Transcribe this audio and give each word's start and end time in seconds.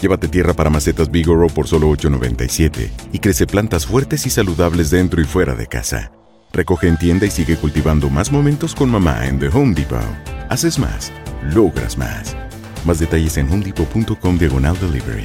Llévate 0.00 0.28
tierra 0.28 0.54
para 0.54 0.70
macetas 0.70 1.10
Bigoro 1.10 1.48
por 1.48 1.66
solo 1.66 1.88
$8.97 1.90 2.90
y 3.12 3.18
crece 3.18 3.46
plantas 3.46 3.86
fuertes 3.86 4.26
y 4.26 4.30
saludables 4.30 4.90
dentro 4.90 5.20
y 5.20 5.24
fuera 5.24 5.54
de 5.54 5.66
casa. 5.66 6.12
Recoge 6.52 6.88
en 6.88 6.98
tienda 6.98 7.26
y 7.26 7.30
sigue 7.30 7.56
cultivando 7.56 8.08
más 8.10 8.30
momentos 8.30 8.74
con 8.74 8.90
mamá 8.90 9.26
en 9.26 9.38
The 9.38 9.48
Home 9.48 9.74
Depot. 9.74 10.00
Haces 10.48 10.78
más, 10.78 11.12
logras 11.54 11.98
más. 11.98 12.36
Más 12.84 12.98
detalles 12.98 13.36
en 13.36 13.50
homedepot.com 13.50 14.38
diagonal 14.38 14.78
delivery. 14.80 15.24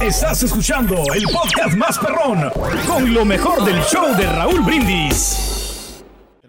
Estás 0.00 0.42
escuchando 0.42 0.96
el 1.14 1.24
podcast 1.24 1.76
más 1.76 1.98
perrón 1.98 2.50
con 2.86 3.12
lo 3.12 3.24
mejor 3.24 3.64
del 3.64 3.80
show 3.82 4.16
de 4.16 4.26
Raúl 4.26 4.60
Brindis. 4.62 5.57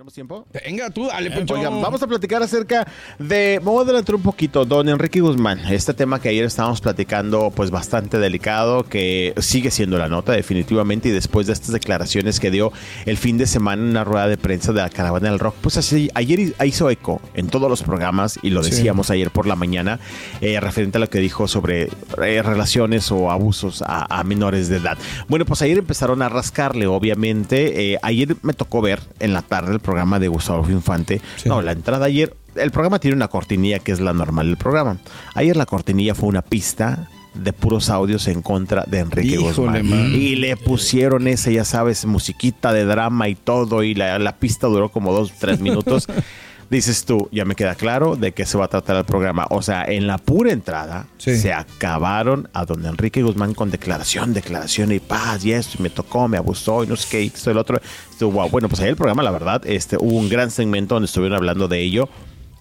¿Tenemos 0.09 0.13
tiempo? 0.13 0.48
Venga, 0.66 0.90
tú, 0.90 1.08
dale, 1.08 1.30
Poncho. 1.30 1.54
Oigan, 1.54 1.81
vamos 1.81 2.02
a 2.02 2.08
platicar 2.08 2.41
acerca 2.41 2.88
de. 3.20 3.59
Voy 3.63 3.80
a 3.80 3.81
adelantar 3.81 4.16
un 4.16 4.22
poquito, 4.22 4.66
don 4.66 4.90
Enrique 4.90 5.22
Guzmán. 5.22 5.59
Este 5.72 5.94
tema 5.94 6.20
que 6.20 6.30
ayer 6.30 6.45
estábamos 6.45 6.81
platicando, 6.81 7.52
pues 7.55 7.70
bastante 7.70 8.17
delicado, 8.17 8.84
que 8.84 9.34
sigue 9.38 9.70
siendo 9.72 9.98
la 9.98 10.08
nota, 10.08 10.31
definitivamente. 10.31 11.09
Y 11.09 11.11
después 11.11 11.47
de 11.47 11.53
estas 11.53 11.72
declaraciones 11.73 12.39
que 12.39 12.50
dio 12.50 12.72
el 13.06 13.17
fin 13.17 13.38
de 13.38 13.45
semana 13.45 13.84
en 13.84 13.89
una 13.89 14.03
rueda 14.03 14.28
de 14.28 14.38
prensa 14.38 14.73
de 14.73 14.81
la 14.81 14.89
caravana 14.89 15.30
del 15.30 15.38
rock, 15.38 15.56
pues 15.61 15.78
así, 15.78 16.09
ayer 16.16 16.56
hizo 16.66 16.89
eco 16.89 17.22
en 17.36 17.47
todos 17.47 17.69
los 17.69 17.84
programas, 17.84 18.39
y 18.41 18.50
lo 18.50 18.64
decíamos 18.64 19.12
ayer 19.12 19.30
por 19.30 19.45
la 19.45 19.56
mañana, 19.56 20.00
eh, 20.41 20.59
referente 20.59 20.97
a 20.97 21.02
lo 21.02 21.09
que 21.09 21.19
dijo 21.19 21.47
sobre 21.47 21.89
eh, 22.23 22.41
relaciones 22.41 23.12
o 23.12 23.30
abusos 23.30 23.84
a, 23.84 24.19
a 24.19 24.23
menores 24.23 24.69
de 24.69 24.78
edad. 24.78 24.97
Bueno, 25.28 25.45
pues 25.45 25.62
ayer 25.62 25.78
empezaron 25.78 26.22
a 26.22 26.30
rascarle, 26.30 26.88
obviamente. 26.88 27.94
Eh, 27.94 28.00
ayer 28.02 28.36
me 28.41 28.53
tocó 28.53 28.81
ver 28.81 29.02
en 29.19 29.34
la 29.34 29.44
tarde 29.44 29.73
el 29.73 29.80
programa 29.80 29.98
de 30.19 30.28
Gustavo 30.28 30.69
Infante. 30.69 31.22
No, 31.45 31.61
la 31.61 31.72
entrada 31.72 32.05
ayer, 32.05 32.36
el 32.55 32.72
programa 32.72 33.00
tiene 33.00 33.16
una 33.16 33.28
cortinilla 33.28 33.80
que 33.80 33.92
es 33.92 34.00
la 34.00 34.14
normal 34.14 34.47
del 34.47 34.58
programa. 34.58 34.97
Ayer 35.36 35.56
la 35.58 35.66
cortinilla 35.66 36.16
fue 36.16 36.30
una 36.30 36.41
pista 36.41 37.09
de 37.33 37.53
puros 37.53 37.89
audios 37.89 38.28
en 38.28 38.41
contra 38.41 38.83
de 38.88 39.00
Enrique 39.00 39.36
Híjole, 39.36 39.81
Guzmán. 39.81 39.89
man. 39.89 40.11
Y 40.14 40.36
le 40.36 40.58
pusieron 40.58 41.28
esa, 41.28 41.52
ya 41.52 41.64
sabes, 41.64 42.06
musiquita 42.06 42.73
de 42.73 42.86
drama 42.86 43.30
y 43.30 43.36
todo, 43.36 43.83
y 43.83 43.94
la, 43.94 44.17
la 44.19 44.36
pista 44.38 44.67
duró 44.67 44.89
como 44.89 45.14
dos, 45.14 45.31
tres 45.39 45.59
minutos. 45.59 46.08
Dices 46.70 47.03
tú, 47.06 47.28
ya 47.31 47.45
me 47.45 47.56
queda 47.56 47.73
claro 47.73 48.16
de 48.16 48.31
qué 48.31 48.45
se 48.45 48.58
va 48.58 48.66
a 48.66 48.67
tratar 48.67 48.95
el 48.98 49.03
programa. 49.06 49.48
O 49.50 49.62
sea, 49.64 49.86
en 49.86 50.06
la 50.06 50.20
pura 50.20 50.52
entrada 50.52 51.08
Sí. 51.17 51.36
se 51.36 51.52
acabaron 51.52 52.48
a 52.53 52.66
don 52.66 52.86
Enrique 52.86 53.23
Guzmán 53.23 53.53
con 53.56 53.72
declaración, 53.72 54.34
declaración 54.34 54.92
y 54.92 55.00
paz, 55.00 55.44
y 55.45 55.52
esto, 55.53 55.78
y 55.80 55.81
me 55.84 55.90
tocó, 55.90 56.28
me 56.28 56.38
abusó, 56.38 56.84
y 56.84 56.88
no 56.88 56.95
sé 56.95 57.08
qué, 57.09 57.23
y 57.23 57.28
esto 57.28 57.53
lo 57.53 57.62
otro. 57.62 57.80
Guau. 58.22 58.50
Bueno, 58.50 58.67
pues 58.67 58.81
ahí 58.81 58.90
el 58.90 58.97
programa, 58.97 59.23
la 59.23 59.31
verdad, 59.31 59.62
este, 59.66 59.95
hubo 59.97 60.17
un 60.17 60.28
gran 60.30 60.52
segmento 60.52 60.95
donde 60.95 61.06
estuvieron 61.06 61.38
hablando 61.38 61.67
de 61.70 61.81
ello. 61.81 62.09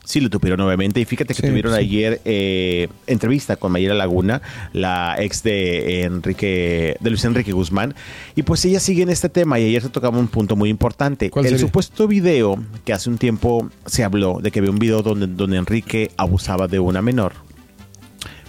Sí 0.09 0.20
lo 0.23 0.31
tuvieron, 0.31 0.59
obviamente. 0.62 1.01
Y 1.01 1.05
fíjate 1.05 1.34
que 1.34 1.42
Sí, 1.42 1.48
tuvieron 1.48 1.75
sí. 1.75 1.81
ayer 1.81 2.23
eh, 2.25 2.89
entrevista 3.06 3.56
con 3.56 3.73
Mayra 3.73 3.92
Laguna, 3.92 4.41
la 4.73 5.17
ex 5.19 5.42
de 5.42 6.05
Enrique, 6.05 6.97
de 6.98 7.11
Luis 7.11 7.23
Enrique 7.27 7.53
Guzmán. 7.53 7.95
Y 8.34 8.42
pues 8.42 8.64
ella 8.64 8.81
sigue 8.81 9.03
en 9.03 9.11
este 9.11 9.29
tema 9.29 9.61
y 9.61 9.67
ayer 9.67 9.83
se 9.83 9.91
tocaba 9.91 10.19
un 10.19 10.29
punto 10.29 10.56
muy 10.56 10.70
importante. 10.70 11.29
¿Cuál 11.29 11.45
El 11.45 11.51
sería? 11.51 11.67
supuesto 11.67 12.08
video 12.08 12.58
que 12.86 12.95
hace 12.95 13.11
un 13.11 13.19
tiempo 13.19 13.69
se 13.85 14.02
habló 14.02 14.39
de 14.42 14.51
que 14.51 14.61
había 14.61 14.70
un 14.70 14.79
video 14.79 15.02
donde, 15.02 15.27
donde 15.27 15.58
Enrique 15.58 16.11
abusaba 16.17 16.69
de 16.69 16.79
una 16.79 17.02
menor. 17.02 17.35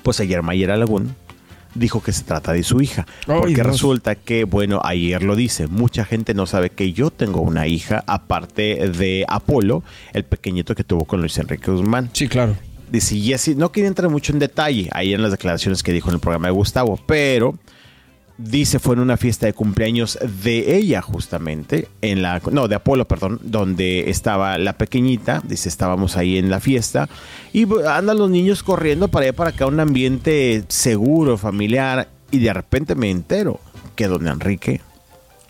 Pues 0.02 0.22
ayer 0.22 0.42
Mayra 0.42 0.78
Lagún 0.78 1.14
dijo 1.76 2.02
que 2.02 2.12
se 2.12 2.24
trata 2.24 2.54
de 2.54 2.64
su 2.64 2.82
hija. 2.82 3.06
Porque 3.26 3.56
Dios. 3.56 3.68
resulta 3.68 4.16
que, 4.16 4.44
bueno, 4.44 4.82
ayer 4.84 5.24
lo 5.24 5.36
dice, 5.36 5.68
mucha 5.68 6.06
gente 6.06 6.34
no 6.34 6.46
sabe 6.46 6.70
que 6.70 6.94
yo 6.94 7.12
tengo 7.12 7.42
una 7.42 7.68
hija, 7.68 8.04
aparte 8.08 8.90
de 8.90 9.26
Apolo, 9.28 9.84
el 10.14 10.24
pequeñito 10.24 10.76
que 10.76 10.84
tuvo 10.84 11.06
con 11.06 11.20
Luis 11.20 11.38
Enrique 11.38 11.72
Guzmán. 11.72 12.10
Sí, 12.14 12.28
claro. 12.28 12.56
Dice, 12.92 13.16
y 13.16 13.34
así, 13.34 13.56
no 13.56 13.72
quería 13.72 13.88
entrar 13.88 14.10
mucho 14.10 14.34
en 14.34 14.40
detalle 14.40 14.90
ahí 14.92 15.14
en 15.14 15.22
las 15.22 15.32
declaraciones 15.32 15.84
que 15.84 15.94
dijo 15.94 16.10
en 16.10 16.16
el 16.16 16.20
programa 16.20 16.48
de 16.48 16.54
Gustavo, 16.54 17.00
pero 17.06 17.56
dice 18.40 18.80
fue 18.80 18.96
en 18.96 19.02
una 19.02 19.18
fiesta 19.18 19.46
de 19.46 19.54
cumpleaños 19.54 20.18
de 20.44 20.78
ella 20.78 21.02
justamente, 21.02 21.90
en 22.02 22.22
la, 22.22 22.42
no, 22.52 22.68
de 22.68 22.76
Apolo, 22.76 23.06
perdón, 23.08 23.40
donde 23.44 24.10
estaba 24.10 24.58
la 24.58 24.74
pequeñita, 24.78 25.42
dice, 25.46 25.68
estábamos 25.70 26.16
ahí 26.18 26.38
en 26.38 26.50
la 26.50 26.60
fiesta 26.62 27.10
y 27.54 27.68
andan 27.86 28.18
los 28.18 28.30
niños 28.30 28.64
corriendo 28.64 29.10
para 29.10 29.26
allá 29.26 29.34
para 29.34 29.50
acá, 29.52 29.66
un 29.66 29.80
ambiente 29.80 30.64
seguro, 30.70 31.38
familiar, 31.38 32.08
y 32.32 32.40
de 32.40 32.54
repente 32.54 32.96
me 32.96 33.12
entero 33.12 33.60
que 33.96 34.08
don 34.08 34.28
Enrique 34.28 34.82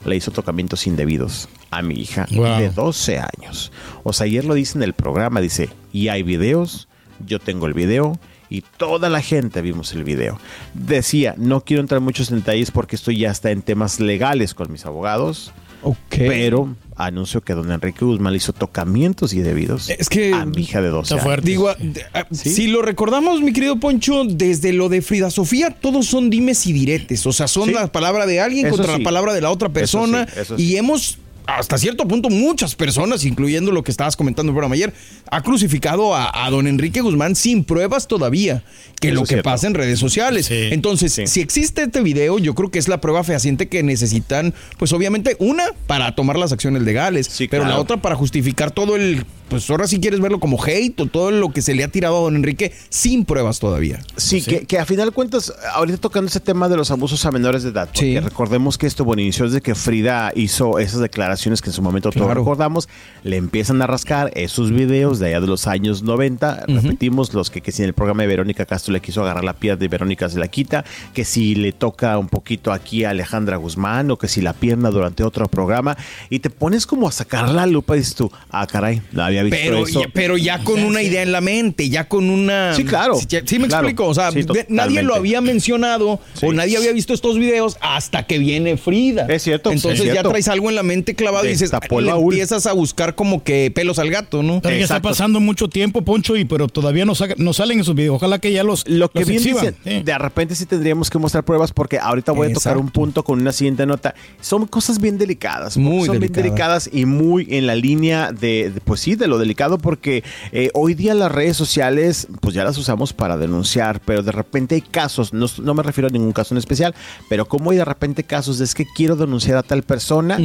le 0.05 0.15
hizo 0.15 0.31
tocamientos 0.31 0.87
indebidos 0.87 1.47
a 1.71 1.81
mi 1.83 1.95
hija 1.95 2.25
Wow. 2.31 2.57
de 2.59 2.69
12 2.71 3.19
años. 3.19 3.71
O 4.03 4.13
sea, 4.13 4.25
ayer 4.25 4.45
lo 4.45 4.55
dice 4.55 4.77
en 4.77 4.83
el 4.83 4.93
programa, 4.93 5.41
dice, 5.41 5.69
y 5.93 6.07
hay 6.07 6.23
videos, 6.23 6.87
yo 7.25 7.37
tengo 7.39 7.67
el 7.67 7.73
video 7.73 8.17
y 8.49 8.61
toda 8.77 9.09
la 9.09 9.21
gente 9.21 9.61
vimos 9.61 9.93
el 9.93 10.03
video. 10.03 10.39
Decía, 10.73 11.35
no 11.37 11.61
quiero 11.61 11.81
entrar 11.81 11.99
en 11.99 12.03
muchos 12.05 12.29
detalles 12.29 12.71
porque 12.71 12.95
esto 12.95 13.11
ya 13.11 13.31
está 13.31 13.51
en 13.51 13.61
temas 13.61 13.99
legales 13.99 14.53
con 14.53 14.71
mis 14.71 14.85
abogados, 14.85 15.51
Ok. 15.83 15.97
pero 16.09 16.75
anuncio 16.97 17.39
que 17.41 17.53
don 17.53 17.71
Enrique 17.71 18.03
Guzmán 18.03 18.35
hizo 18.35 18.51
tocamientos 18.51 19.33
indebidos 19.33 19.89
Es 19.89 20.09
que- 20.09 20.33
a 20.33 20.45
mi 20.45 20.63
hija 20.63 20.81
de 20.81 20.89
12 20.89 21.03
Está 21.03 21.15
años. 21.15 21.23
fuerte. 21.23 21.49
Digo, 21.49 21.69
ah, 22.13 22.25
¿Sí? 22.31 22.49
si 22.49 22.67
lo 22.67 22.81
recordamos, 22.81 23.41
mi 23.41 23.53
querido 23.53 23.79
Poncho, 23.79 24.23
desde 24.25 24.73
lo 24.73 24.89
de 24.89 25.01
Frida 25.01 25.31
Sofía, 25.31 25.69
todos 25.71 26.07
son 26.07 26.29
dimes 26.29 26.67
y 26.67 26.73
diretes. 26.73 27.25
O 27.25 27.31
sea, 27.31 27.47
son 27.47 27.69
Sí. 27.69 27.73
la 27.73 27.89
palabra 27.89 28.25
de 28.25 28.41
alguien 28.41 28.65
Eso 28.65 28.75
contra 28.75 28.93
sí. 28.95 28.99
la 28.99 29.03
palabra 29.05 29.33
de 29.33 29.39
la 29.41 29.49
otra 29.51 29.69
persona. 29.69 30.27
sí, 30.27 30.39
eso 30.41 30.57
sí. 30.57 30.63
Y 30.63 30.75
hemos, 30.75 31.17
hasta 31.57 31.77
cierto 31.77 32.07
punto, 32.07 32.29
muchas 32.29 32.75
personas, 32.75 33.25
incluyendo 33.25 33.71
lo 33.71 33.83
que 33.83 33.91
estabas 33.91 34.15
comentando 34.15 34.49
en 34.51 34.55
el 34.55 34.55
programa 34.55 34.75
ayer, 34.75 34.93
ha 35.31 35.41
crucificado 35.41 36.15
a, 36.15 36.45
a 36.45 36.49
don 36.49 36.67
Enrique 36.67 37.01
Guzmán 37.01 37.35
sin 37.35 37.63
pruebas 37.63 38.07
todavía 38.07 38.63
que 39.01 39.09
Eso 39.09 39.15
lo 39.15 39.21
que 39.21 39.27
cierto. 39.27 39.43
pasa 39.43 39.67
en 39.67 39.73
redes 39.73 39.99
sociales. 39.99 40.45
Sí. 40.47 40.69
Entonces, 40.71 41.13
Sí. 41.13 41.27
si 41.27 41.41
existe 41.41 41.83
este 41.83 42.01
video, 42.01 42.37
yo 42.39 42.53
creo 42.55 42.69
que 42.71 42.79
es 42.79 42.87
la 42.87 43.01
prueba 43.01 43.23
fehaciente 43.23 43.67
que 43.67 43.81
necesitan, 43.83 44.53
pues 44.77 44.91
obviamente, 44.93 45.35
una, 45.39 45.65
para 45.87 46.15
tomar 46.15 46.37
las 46.37 46.51
acciones 46.51 46.83
legales, 46.83 47.27
Sí, 47.27 47.47
pero 47.47 47.65
la 47.65 47.79
otra 47.79 47.97
para 47.97 48.15
justificar 48.15 48.71
todo 48.71 48.95
el, 48.95 49.25
pues 49.49 49.69
ahora 49.69 49.87
si 49.87 49.99
quieres 49.99 50.19
verlo 50.19 50.39
como 50.39 50.63
hate 50.63 50.99
o 51.01 51.05
todo 51.07 51.31
lo 51.31 51.49
que 51.51 51.61
se 51.61 51.73
le 51.73 51.83
ha 51.83 51.87
tirado 51.87 52.17
a 52.17 52.21
don 52.21 52.35
Enrique 52.35 52.71
sin 52.89 53.25
pruebas 53.25 53.59
todavía. 53.59 53.99
Sí, 54.15 54.41
Que, 54.41 54.65
que 54.65 54.79
a 54.79 54.85
final 54.85 55.07
de 55.09 55.11
cuentas, 55.13 55.53
ahorita 55.73 55.97
tocando 55.97 56.27
ese 56.29 56.39
tema 56.39 56.69
de 56.69 56.77
los 56.77 56.91
abusos 56.91 57.25
a 57.25 57.31
menores 57.31 57.63
de 57.63 57.69
edad, 57.69 57.87
porque 57.87 57.99
Sí. 57.99 58.19
recordemos 58.19 58.77
que 58.77 58.87
esto, 58.87 59.03
bueno, 59.05 59.21
inició 59.21 59.45
desde 59.45 59.61
que 59.61 59.75
Frida 59.75 60.31
hizo 60.35 60.79
esas 60.79 61.01
declaraciones 61.01 61.61
que 61.61 61.69
en 61.69 61.73
su 61.73 61.81
momento 61.81 62.09
todos 62.11 62.25
Claro. 62.27 62.39
recordamos, 62.41 62.87
le 63.23 63.37
empiezan 63.37 63.81
a 63.81 63.87
rascar 63.87 64.31
esos 64.35 64.71
videos 64.71 65.19
de 65.19 65.27
allá 65.27 65.41
de 65.41 65.47
los 65.47 65.67
años 65.67 66.03
90, 66.03 66.65
repetimos, 66.67 67.33
los 67.33 67.49
que, 67.49 67.61
que 67.61 67.71
si 67.71 67.81
en 67.81 67.87
el 67.89 67.93
programa 67.93 68.23
de 68.23 68.27
Verónica 68.27 68.65
Castro 68.65 68.93
le 68.93 69.01
quiso 69.01 69.21
agarrar 69.21 69.43
la 69.43 69.53
pierna 69.53 69.79
de 69.79 69.87
Verónica 69.87 70.29
se 70.29 70.39
la 70.39 70.47
quita, 70.47 70.85
que 71.13 71.25
si 71.25 71.55
le 71.55 71.71
toca 71.71 72.17
un 72.17 72.27
poquito 72.29 72.71
aquí 72.71 73.03
a 73.03 73.11
Alejandra 73.11 73.57
Guzmán 73.57 74.11
o 74.11 74.17
que 74.17 74.27
si 74.27 74.41
la 74.41 74.53
pierna 74.53 74.89
durante 74.89 75.23
otro 75.23 75.47
programa, 75.47 75.97
y 76.29 76.39
te 76.39 76.49
pones 76.49 76.85
como 76.85 77.07
a 77.07 77.11
sacar 77.11 77.49
la 77.49 77.65
lupa 77.65 77.95
y 77.95 77.99
dices 77.99 78.15
tú, 78.15 78.31
ah, 78.51 78.65
caray, 78.67 79.01
no 79.11 79.23
había 79.23 79.38
visto 79.43 79.57
Pero, 79.61 79.87
eso. 79.87 80.01
ya, 80.01 80.07
pero 80.13 80.37
ya 80.37 80.63
con 80.63 80.83
una 80.83 81.01
idea 81.01 81.21
en 81.21 81.31
la 81.31 81.41
mente, 81.41 81.89
ya 81.89 82.07
con 82.07 82.29
una... 82.29 82.73
Sí, 82.75 82.83
claro. 82.83 83.15
Sí, 83.15 83.25
ya- 83.29 83.41
sí 83.45 83.59
me 83.59 83.67
Claro. 83.67 83.87
explico. 83.87 84.07
O 84.07 84.13
sea, 84.13 84.31
Sí, 84.31 84.45
nadie 84.69 85.03
lo 85.03 85.15
había 85.15 85.41
mencionado 85.41 86.19
Sí. 86.33 86.45
o 86.45 86.53
nadie 86.53 86.77
había 86.77 86.91
visto 86.93 87.13
estos 87.13 87.37
videos 87.37 87.77
hasta 87.81 88.23
que 88.23 88.39
viene 88.39 88.77
Frida. 88.77 89.25
Es 89.29 89.43
cierto, 89.43 89.71
Entonces 89.71 90.05
es 90.07 90.13
ya 90.13 90.23
traes 90.23 90.47
algo 90.47 90.69
en 90.69 90.75
la 90.75 90.83
mente 90.83 91.15
clavado 91.15 91.45
y 91.45 91.49
dices, 91.49 91.71
le 92.01 92.09
empiezas 92.11 92.65
a 92.65 92.73
buscar 92.73 93.15
como 93.15 93.43
que 93.43 93.71
pelos 93.73 93.99
al 93.99 94.09
gato, 94.09 94.43
¿no? 94.43 94.61
Pero 94.61 94.75
ya 94.77 94.83
está 94.83 95.01
pasando 95.01 95.39
mucho 95.39 95.67
tiempo, 95.67 96.01
Poncho, 96.03 96.35
y 96.35 96.45
pero 96.45 96.67
todavía 96.67 97.05
no, 97.05 97.15
saca- 97.15 97.35
no 97.37 97.53
salen 97.53 97.79
esos 97.79 97.95
videos. 97.95 98.15
Ojalá 98.15 98.39
que 98.39 98.51
ya 98.51 98.63
los, 98.63 98.87
Lo 98.87 99.09
que 99.09 99.19
los 99.19 99.27
bien 99.29 99.41
exhiban. 99.41 99.75
dicen, 99.83 99.99
Sí. 99.99 100.03
de 100.03 100.17
repente 100.17 100.55
sí 100.55 100.65
tendríamos 100.65 101.09
que 101.09 101.17
mostrar 101.17 101.43
pruebas 101.43 101.71
porque 101.73 101.99
ahorita 101.99 102.31
voy 102.31 102.49
a 102.49 102.53
tocar 102.53 102.77
un 102.77 102.89
punto 102.89 103.23
con 103.23 103.39
una 103.41 103.51
siguiente 103.51 103.85
nota. 103.85 104.15
Son 104.41 104.65
cosas 104.67 104.99
bien 104.99 105.17
delicadas. 105.17 105.77
Muy 105.77 106.05
son 106.07 106.19
bien 106.19 106.31
delicadas. 106.31 106.43
delicadas 106.85 106.89
y 106.91 107.05
muy 107.05 107.47
en 107.49 107.67
la 107.67 107.75
línea 107.75 108.31
de, 108.31 108.71
de, 108.71 108.81
pues 108.81 109.01
sí, 109.01 109.15
de 109.15 109.27
lo 109.29 109.37
delicado 109.37 109.77
porque 109.77 110.23
eh, 110.51 110.69
hoy 110.73 110.93
día 110.93 111.13
las 111.13 111.31
redes 111.31 111.55
sociales, 111.55 112.27
pues 112.41 112.53
ya 112.55 112.63
las 112.63 112.77
usamos 112.77 113.13
para 113.13 113.37
denunciar, 113.37 114.01
pero 114.05 114.23
de 114.23 114.31
repente 114.31 114.75
hay 114.75 114.81
casos, 114.81 115.33
no, 115.33 115.45
no 115.61 115.73
me 115.73 115.83
refiero 115.83 116.07
a 116.07 116.11
ningún 116.11 116.31
caso 116.33 116.53
en 116.53 116.57
especial, 116.57 116.93
pero 117.29 117.47
como 117.47 117.71
hay 117.71 117.77
de 117.77 117.85
repente 117.85 118.23
casos 118.23 118.57
de 118.57 118.65
es 118.65 118.73
que 118.75 118.85
quiero 118.85 119.15
denunciar 119.15 119.57
a 119.57 119.63
tal 119.63 119.83
persona 119.83 120.37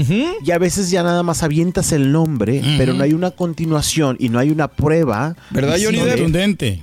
y 0.44 0.50
a 0.50 0.58
veces 0.58 0.90
ya 0.90 1.02
nada 1.02 1.22
más 1.22 1.42
avientas 1.42 1.92
el 1.92 2.12
nombre, 2.12 2.62
pero 2.78 2.92
no 2.94 3.02
hay 3.04 3.12
una 3.12 3.30
continuación 3.32 4.16
y 4.20 4.28
no 4.28 4.38
hay 4.38 4.50
una 4.50 4.68
prueba. 4.68 5.36
¿Verdad, 5.50 5.76
visible- 5.90 6.10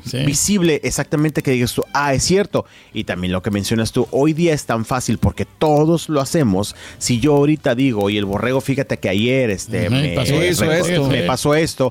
sí. 0.05 0.17
visible 0.25 0.81
exactamente 0.83 1.41
que 1.41 1.51
digas 1.51 1.73
tú, 1.73 1.83
ah, 1.93 2.13
es 2.13 2.23
cierto. 2.23 2.65
Y 2.93 3.03
también 3.03 3.31
lo 3.33 3.41
que 3.41 3.51
mencionas 3.51 3.91
tú, 3.91 4.07
hoy 4.11 4.33
día 4.33 4.53
es 4.53 4.65
tan 4.65 4.85
fácil 4.85 5.17
porque 5.17 5.45
todos 5.45 6.09
lo 6.09 6.21
hacemos. 6.21 6.75
Si 6.97 7.19
yo 7.19 7.35
ahorita 7.35 7.75
digo, 7.75 8.09
y 8.09 8.17
el 8.17 8.25
borrego, 8.25 8.61
fíjate 8.61 8.97
que 8.97 9.09
ayer 9.09 9.49
este, 9.49 9.89
me, 9.89 10.09
pasó 10.09 10.41
eso, 10.41 10.65
me- 10.65 10.79
esto. 10.79 11.07
me 11.07 11.21
pasó 11.23 11.55
esto, 11.55 11.90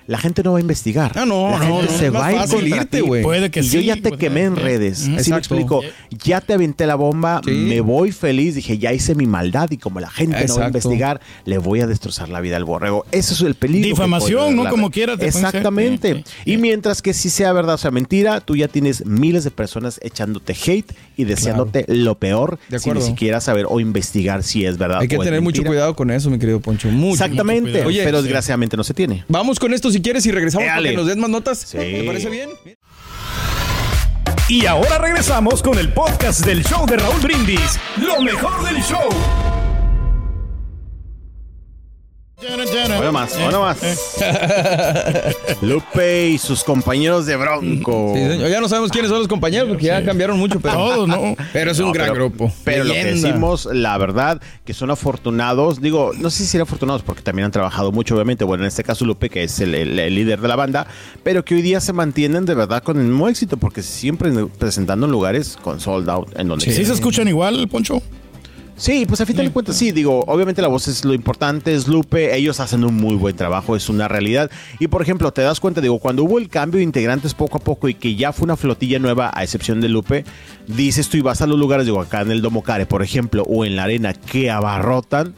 la 0.07 0.17
gente 0.17 0.43
no 0.43 0.51
va 0.53 0.57
a 0.57 0.61
investigar. 0.61 1.11
Ah, 1.15 1.25
no, 1.25 1.51
la 1.51 1.59
no, 1.59 1.77
gente 1.79 1.91
no, 1.93 1.97
se 1.99 2.09
va 2.09 2.25
a 2.27 2.31
ir 2.33 2.37
fácil 2.39 2.59
contra 2.61 2.77
irte, 2.77 2.97
ti. 3.01 3.03
güey. 3.03 3.23
Puede 3.23 3.51
que 3.51 3.59
Y 3.61 3.63
yo 3.63 3.79
sí, 3.79 3.85
ya 3.85 3.95
te 3.95 4.09
pues, 4.09 4.19
quemé 4.19 4.43
en 4.43 4.55
redes. 4.55 5.07
eh, 5.07 5.23
¿Sí 5.23 5.31
me 5.31 5.37
explico? 5.37 5.81
Ya 6.23 6.41
te 6.41 6.53
aventé 6.53 6.85
la 6.85 6.95
bomba, 6.95 7.41
Sí. 7.45 7.51
me 7.51 7.81
voy 7.81 8.11
feliz, 8.11 8.55
dije, 8.55 8.77
ya 8.77 8.93
hice 8.93 9.15
mi 9.15 9.25
maldad 9.27 9.69
y 9.71 9.77
como 9.77 9.99
la 9.99 10.09
gente 10.09 10.45
no 10.47 10.57
va 10.57 10.63
a 10.65 10.67
investigar, 10.67 11.21
le 11.45 11.57
voy 11.57 11.81
a 11.81 11.87
destrozar 11.87 12.29
la 12.29 12.41
vida 12.41 12.57
al 12.57 12.65
borrego. 12.65 13.05
Ese 13.11 13.33
es 13.33 13.41
el 13.41 13.55
peligro. 13.55 13.89
Difamación, 13.89 14.55
¿no? 14.55 14.69
Como 14.69 14.89
quiera 14.91 15.13
te 15.13 15.17
pueden 15.17 15.29
hacer. 15.45 15.45
Exactamente. 15.45 16.23
Sí, 16.25 16.51
Y 16.53 16.57
mientras 16.57 17.01
que 17.01 17.13
si 17.13 17.29
sea 17.29 17.53
verdad 17.53 17.75
o 17.75 17.77
sea 17.77 17.91
mentira, 17.91 18.41
tú 18.41 18.55
ya 18.55 18.67
tienes 18.67 19.05
miles 19.05 19.43
de 19.43 19.51
personas 19.51 19.99
echándote 20.03 20.53
hate 20.65 20.91
y 21.17 21.23
deseándote 21.25 21.85
lo 21.87 22.15
peor 22.15 22.57
De 22.69 22.79
sin 22.79 22.93
ni 22.95 23.01
siquiera 23.01 23.39
saber 23.41 23.65
o 23.69 23.79
investigar 23.79 24.43
si 24.43 24.65
es 24.65 24.77
verdad 24.77 24.99
Hay 25.01 25.07
que 25.07 25.17
o 25.17 25.21
es 25.21 25.25
tener 25.27 25.41
mucho 25.41 25.63
cuidado 25.63 25.95
con 25.95 26.09
eso, 26.11 26.29
mi 26.29 26.39
querido 26.39 26.59
Poncho. 26.59 26.89
Mucho. 26.89 27.13
Exactamente, 27.13 27.61
mucho 27.61 27.71
cuidado. 27.73 27.87
Oye, 27.89 28.01
pero 28.03 28.17
sí. 28.19 28.23
desgraciadamente 28.23 28.75
no 28.77 28.83
se 28.83 28.93
tiene. 28.93 29.23
Vamos 29.27 29.59
con 29.59 29.73
esto 29.73 29.90
si 29.91 30.01
quieres 30.01 30.25
y 30.25 30.31
regresamos 30.31 30.67
para 30.67 30.81
que 30.81 30.95
nos 30.95 31.07
des 31.07 31.17
más 31.17 31.29
notas. 31.29 31.59
Sí. 31.59 31.77
¿Te 31.77 32.03
parece 32.05 32.29
bien? 32.29 32.49
Y 34.47 34.65
ahora 34.65 34.97
regresamos 34.97 35.63
con 35.63 35.79
el 35.79 35.93
podcast 35.93 36.45
del 36.45 36.63
show 36.63 36.85
de 36.85 36.97
Raúl 36.97 37.21
Brindis. 37.21 37.79
Lo 37.97 38.21
mejor 38.21 38.63
del 38.65 38.83
show. 38.83 39.09
Bueno 42.41 43.11
más, 43.11 43.35
Eh, 43.35 43.43
bueno 43.43 43.61
más. 43.61 43.77
Lupe 45.61 46.29
y 46.29 46.37
sus 46.39 46.63
compañeros 46.63 47.25
de 47.27 47.35
Bronco. 47.37 48.13
Sí, 48.15 48.19
señor. 48.27 48.49
Ya 48.49 48.59
no 48.59 48.67
sabemos 48.67 48.89
quiénes 48.91 49.09
son 49.09 49.19
los 49.19 49.27
compañeros 49.27 49.69
porque 49.69 49.85
ya 49.85 50.03
cambiaron 50.03 50.39
mucho, 50.39 50.59
pero. 50.59 50.73
Todos, 50.75 51.07
¿no? 51.07 51.35
Pero 51.53 51.71
es 51.71 51.79
un 51.79 51.87
No, 51.87 51.91
gran 51.93 52.07
pero- 52.11 52.15
grupo. 52.29 52.51
Pero 52.63 52.83
lo 52.83 52.93
que 52.93 53.03
Leyenda. 53.03 53.27
decimos, 53.27 53.69
la 53.71 53.95
verdad, 53.99 54.41
que 54.65 54.73
son 54.73 54.89
afortunados. 54.89 55.81
Digo, 55.81 56.11
no 56.17 56.29
sé 56.31 56.39
si 56.39 56.45
serán 56.49 56.63
afortunados 56.63 57.03
porque 57.03 57.21
también 57.21 57.45
han 57.45 57.51
trabajado 57.51 57.91
mucho, 57.91 58.15
obviamente. 58.15 58.43
Bueno, 58.43 58.63
en 58.63 58.69
este 58.69 58.83
caso 58.83 59.05
Lupe, 59.05 59.29
que 59.29 59.43
es 59.43 59.59
el, 59.59 59.75
el- 59.75 59.99
el 59.99 60.15
líder 60.15 60.41
de 60.41 60.47
la 60.47 60.55
banda, 60.55 60.87
pero 61.23 61.45
que 61.45 61.53
hoy 61.55 61.61
día 61.61 61.79
se 61.79 61.93
mantienen 61.93 62.45
de 62.45 62.55
verdad 62.55 62.81
con 62.81 62.97
el 62.97 63.03
mismo 63.05 63.27
éxito 63.29 63.57
porque 63.57 63.83
siempre 63.83 64.31
presentando 64.57 65.05
en 65.05 65.11
lugares 65.11 65.57
con 65.61 65.79
sold 65.79 66.09
out. 66.09 66.29
En 66.39 66.47
donde 66.47 66.65
¿Sí 66.65 66.85
se 66.85 66.93
escuchan 66.93 67.27
igual, 67.27 67.67
Poncho? 67.67 68.01
Sí, 68.75 69.05
pues 69.05 69.21
a 69.21 69.25
fin 69.27 69.35
de 69.35 69.51
cuentas, 69.51 69.77
sí, 69.77 69.91
digo, 69.91 70.23
obviamente 70.27 70.61
la 70.61 70.67
voz 70.67 70.87
es 70.87 71.05
lo 71.05 71.13
importante, 71.13 71.73
es 71.73 71.87
Lupe, 71.87 72.35
ellos 72.35 72.59
hacen 72.59 72.83
un 72.83 72.95
muy 72.95 73.15
buen 73.15 73.35
trabajo, 73.35 73.75
es 73.75 73.89
una 73.89 74.07
realidad. 74.07 74.49
Y 74.79 74.87
por 74.87 75.03
ejemplo, 75.03 75.31
te 75.31 75.43
das 75.43 75.59
cuenta, 75.59 75.81
digo, 75.81 75.99
cuando 75.99 76.23
hubo 76.23 76.39
el 76.39 76.49
cambio 76.49 76.79
de 76.79 76.83
integrantes 76.83 77.35
poco 77.35 77.57
a 77.57 77.61
poco 77.61 77.89
y 77.89 77.93
que 77.93 78.15
ya 78.15 78.33
fue 78.33 78.45
una 78.45 78.57
flotilla 78.57 78.97
nueva, 78.97 79.31
a 79.33 79.43
excepción 79.43 79.81
de 79.81 79.89
Lupe, 79.89 80.25
dices 80.67 81.09
tú 81.09 81.17
y 81.17 81.21
vas 81.21 81.41
a 81.41 81.47
los 81.47 81.59
lugares, 81.59 81.85
digo, 81.85 82.01
acá 82.01 82.21
en 82.21 82.31
el 82.31 82.41
Domo 82.41 82.63
Care, 82.63 82.87
por 82.87 83.03
ejemplo, 83.03 83.43
o 83.43 83.65
en 83.65 83.75
la 83.75 83.83
arena, 83.83 84.13
que 84.13 84.49
abarrotan. 84.49 85.35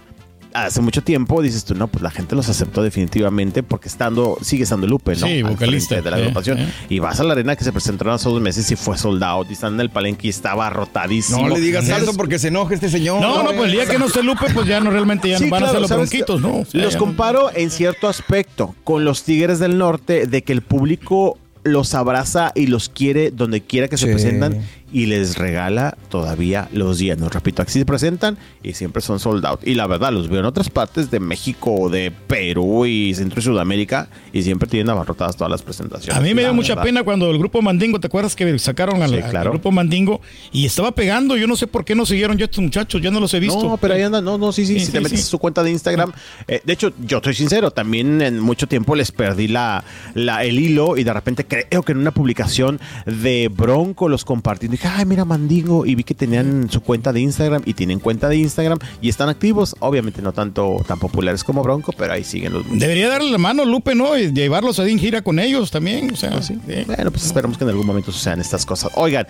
Hace 0.54 0.82
mucho 0.82 1.02
tiempo 1.02 1.42
dices 1.42 1.66
tú, 1.66 1.74
no, 1.76 1.88
pues 1.88 2.02
la 2.04 2.12
gente 2.12 2.36
los 2.36 2.48
aceptó 2.48 2.84
definitivamente 2.84 3.64
porque 3.64 3.88
estando, 3.88 4.38
sigue 4.42 4.64
estando 4.64 4.86
Lupe, 4.88 5.16
¿no? 5.16 5.26
Sí, 5.28 5.40
Al 5.40 5.44
vocalista, 5.46 6.00
de 6.02 6.12
la 6.12 6.18
eh, 6.18 6.22
agrupación. 6.22 6.60
eh. 6.60 6.74
Y 6.90 7.00
vas 7.00 7.20
a 7.20 7.24
la 7.24 7.34
arena 7.34 7.56
que 7.56 7.64
se 7.64 7.72
presentaron 7.72 8.14
hace 8.14 8.30
dos 8.30 8.40
meses 8.42 8.70
y 8.72 8.76
fue 8.76 8.98
sold 8.98 9.24
out 9.24 9.48
y 9.50 9.54
están 9.54 9.74
en 9.76 9.80
el 9.82 9.90
palenque 9.90 10.28
y 10.28 10.30
estaba 10.30 10.70
rotadísimo. 10.70 11.48
No 11.48 11.56
le 11.56 11.60
digas 11.62 11.88
¿Sabes? 11.88 12.04
eso 12.04 12.14
porque 12.16 12.38
se 12.40 12.50
enoja 12.50 12.74
este 12.76 12.90
señor. 12.90 13.20
No, 13.22 13.42
no, 13.44 13.52
pues 13.54 13.66
el 13.66 13.72
día 13.72 13.86
que 13.88 13.98
no 13.98 14.08
se 14.10 14.22
lupe, 14.24 14.46
pues 14.54 14.68
ya 14.68 14.80
no 14.80 14.92
realmente 14.92 15.28
ya 15.30 15.38
Sí, 15.40 15.46
no 15.46 15.50
van 15.52 15.64
a 15.64 15.70
ser 15.72 15.82
los 15.82 15.90
bronquitos, 15.90 16.40
¿no? 16.42 16.58
O 16.60 16.66
sea, 16.66 16.82
Los 16.84 16.94
no- 16.94 17.00
comparo 17.00 17.50
en 17.56 17.72
cierto 17.72 18.08
aspecto 18.08 18.76
con 18.84 19.06
los 19.06 19.24
Tigres 19.24 19.60
del 19.60 19.78
Norte, 19.78 20.28
de 20.28 20.44
que 20.44 20.54
el 20.54 20.62
público 20.62 21.38
los 21.64 21.94
abraza 21.96 22.52
y 22.56 22.68
los 22.68 22.90
quiere 22.90 23.32
donde 23.32 23.62
quiera 23.62 23.88
que 23.88 23.98
se 23.98 24.08
presentan 24.08 24.60
y 24.94 25.07
les 25.07 25.38
regala 25.38 25.98
todavía 26.10 26.69
los 26.72 27.00
llenos. 27.00 27.34
Repito, 27.34 27.62
aquí 27.63 27.72
se 27.74 27.86
presentan 27.86 28.38
y 28.63 28.74
siempre 28.74 29.01
son 29.01 29.19
sold 29.19 29.45
out. 29.45 29.60
Y 29.68 29.74
la 29.74 29.88
verdad, 29.88 30.13
los 30.13 30.30
veo 30.30 30.40
en 30.40 30.45
otras 30.45 30.69
partes 30.69 31.10
de 31.12 31.19
México, 31.19 31.90
de 31.90 32.12
Perú 32.12 32.86
y 32.86 33.13
Centro 33.16 33.40
y 33.40 33.44
Sudamérica 33.44 34.07
y 34.31 34.44
siempre 34.44 34.68
tienen 34.69 34.90
abarrotadas 34.92 35.36
todas 35.36 35.50
las 35.51 35.63
presentaciones. 35.63 36.16
A 36.16 36.22
mí 36.22 36.34
me 36.34 36.44
dio 36.44 36.54
mucha 36.54 36.75
verdad. 36.75 36.84
pena 36.84 37.04
cuando 37.04 37.30
el 37.31 37.38
grupo 37.40 37.62
Mandingo, 37.62 38.00
¿te 38.00 38.07
acuerdas 38.07 38.36
que 38.36 38.57
sacaron 38.60 39.01
al, 39.01 39.10
Sí, 39.10 39.18
claro. 39.30 39.50
grupo 39.51 39.72
Mandingo 39.72 40.22
y 40.51 40.66
estaba 40.66 40.92
pegando? 40.94 41.36
Yo 41.38 41.48
no 41.48 41.56
sé 41.56 41.68
por 41.68 41.84
qué 41.86 41.96
no 41.96 42.06
siguieron 42.06 42.38
ya 42.38 42.46
estos 42.46 42.63
muchachos, 42.63 43.01
ya 43.01 43.10
no 43.12 43.19
los 43.19 43.34
he 43.34 43.39
visto. 43.39 43.63
No, 43.63 43.78
pero 43.78 43.96
ahí 43.96 44.04
andan, 44.04 44.24
no, 44.24 44.38
no, 44.38 44.51
sí, 44.51 44.66
sí, 44.66 44.80
Sí, 44.80 44.86
si 44.86 44.92
te 44.92 44.98
sí, 45.00 45.04
metes 45.04 45.19
sí. 45.22 45.25
a 45.28 45.30
su 45.30 45.39
cuenta 45.39 45.63
de 45.63 45.72
Instagram. 45.72 46.12
eh, 46.48 46.62
de 46.63 46.74
hecho, 46.74 46.94
yo 47.06 47.18
estoy 47.18 47.34
sincero, 47.34 47.72
también 47.72 48.22
en 48.22 48.39
mucho 48.39 48.68
tiempo 48.68 48.96
les 48.96 49.12
perdí 49.12 49.48
la, 49.48 49.84
la- 50.13 50.44
el 50.44 50.60
hilo 50.60 50.98
y 50.98 51.04
de 51.04 51.13
repente 51.13 51.46
creo 51.46 51.84
que 51.84 51.94
en 51.94 51.98
una 51.98 52.12
publicación 52.12 52.80
de 53.06 53.50
Bronco 53.56 54.07
los 54.10 54.24
compartí. 54.25 54.68
Dije, 54.84 54.96
ay, 54.98 55.06
mira, 55.06 55.24
Mandingo. 55.24 55.86
Y 55.86 55.96
vi 55.96 56.04
que 56.04 56.14
tenían 56.14 56.70
su 56.70 56.82
cuenta 56.82 57.14
de 57.14 57.22
Instagram 57.22 57.62
y 57.66 57.74
tienen 57.74 58.00
cuenta 58.00 58.28
de 58.28 58.36
Instagram 58.36 58.80
y 59.02 59.08
están 59.08 59.30
activos. 59.30 59.76
Obviamente 59.80 60.22
no 60.22 60.34
tanto 60.34 60.84
tan 60.86 61.00
populares 61.00 61.44
como 61.46 61.64
Bronco, 61.64 61.94
pero 61.98 62.12
ahí 62.14 62.24
siguen 62.26 62.52
los. 62.54 62.64
Debería 62.70 63.08
darle 63.08 63.32
la 63.32 63.38
mano, 63.38 63.64
Lupe, 63.64 63.96
¿no? 63.96 64.18
Y 64.18 64.34
llevarlos 64.34 64.80
a 64.80 64.88
en 64.88 65.00
gira 65.00 65.22
con 65.22 65.40
ellos 65.40 65.72
también. 65.72 66.12
O 66.12 66.16
sea, 66.18 66.42
sí. 66.42 66.60
Bueno, 66.86 67.12
pues 67.12 67.26
esperemos 67.26 67.58
que 67.58 67.64
en 67.64 67.70
algún 67.70 67.86
momento 67.88 68.12
sucedan 68.12 68.42
estas 68.42 68.66
cosas. 68.66 68.92
Oigan, 68.96 69.26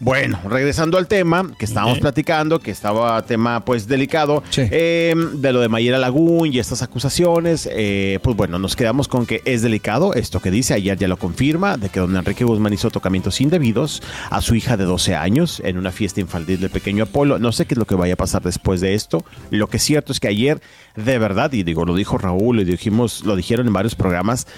bueno, 0.00 0.38
regresando 0.46 0.98
al 0.98 1.06
tema 1.08 1.50
que 1.58 1.64
estábamos 1.64 1.98
platicando, 2.00 2.60
que 2.60 2.70
estaba 2.70 3.22
tema 3.24 3.64
pues 3.64 3.88
delicado, 3.88 4.42
Sí. 4.50 4.62
eh, 4.70 5.14
de 5.34 5.52
lo 5.52 5.60
de 5.60 5.68
Mayera 5.70 5.98
Lagún 5.98 6.52
y 6.52 6.58
estas 6.58 6.82
acusaciones, 6.82 7.66
eh, 7.72 8.18
pues 8.22 8.36
bueno, 8.36 8.58
nos 8.58 8.76
quedamos 8.76 9.08
con 9.08 9.24
que 9.24 9.40
es 9.46 9.62
delicado 9.62 10.12
esto 10.12 10.40
que 10.40 10.50
dice, 10.50 10.74
ayer 10.74 10.98
ya 10.98 11.08
lo 11.08 11.16
confirma, 11.16 11.78
de 11.78 11.88
que 11.88 12.00
don 12.00 12.14
Enrique 12.14 12.44
Guzmán 12.44 12.74
hizo 12.74 12.90
tocamientos 12.90 13.40
indebidos 13.40 14.02
a 14.30 14.42
su 14.42 14.54
hija 14.54 14.76
de 14.76 14.84
12 14.98 15.14
años 15.14 15.62
en 15.64 15.78
una 15.78 15.92
fiesta 15.92 16.20
infantil 16.20 16.58
del 16.58 16.70
pequeño 16.70 17.04
Apolo. 17.04 17.38
No 17.38 17.52
sé 17.52 17.66
qué 17.66 17.74
es 17.74 17.78
lo 17.78 17.84
que 17.84 17.94
vaya 17.94 18.14
a 18.14 18.16
pasar 18.16 18.42
después 18.42 18.80
de 18.80 18.94
esto. 18.94 19.24
Lo 19.50 19.68
que 19.68 19.76
es 19.76 19.82
cierto 19.84 20.10
es 20.10 20.18
que 20.18 20.26
ayer, 20.26 20.60
de 20.96 21.18
verdad, 21.18 21.52
y 21.52 21.62
digo, 21.62 21.84
lo 21.84 21.94
dijo 21.94 22.18
Raúl, 22.18 22.56
lo 22.56 22.64
dijimos, 22.64 23.24
lo 23.24 23.36
dijeron 23.36 23.68
en 23.68 23.72
varios 23.72 23.94
programas, 23.94 24.48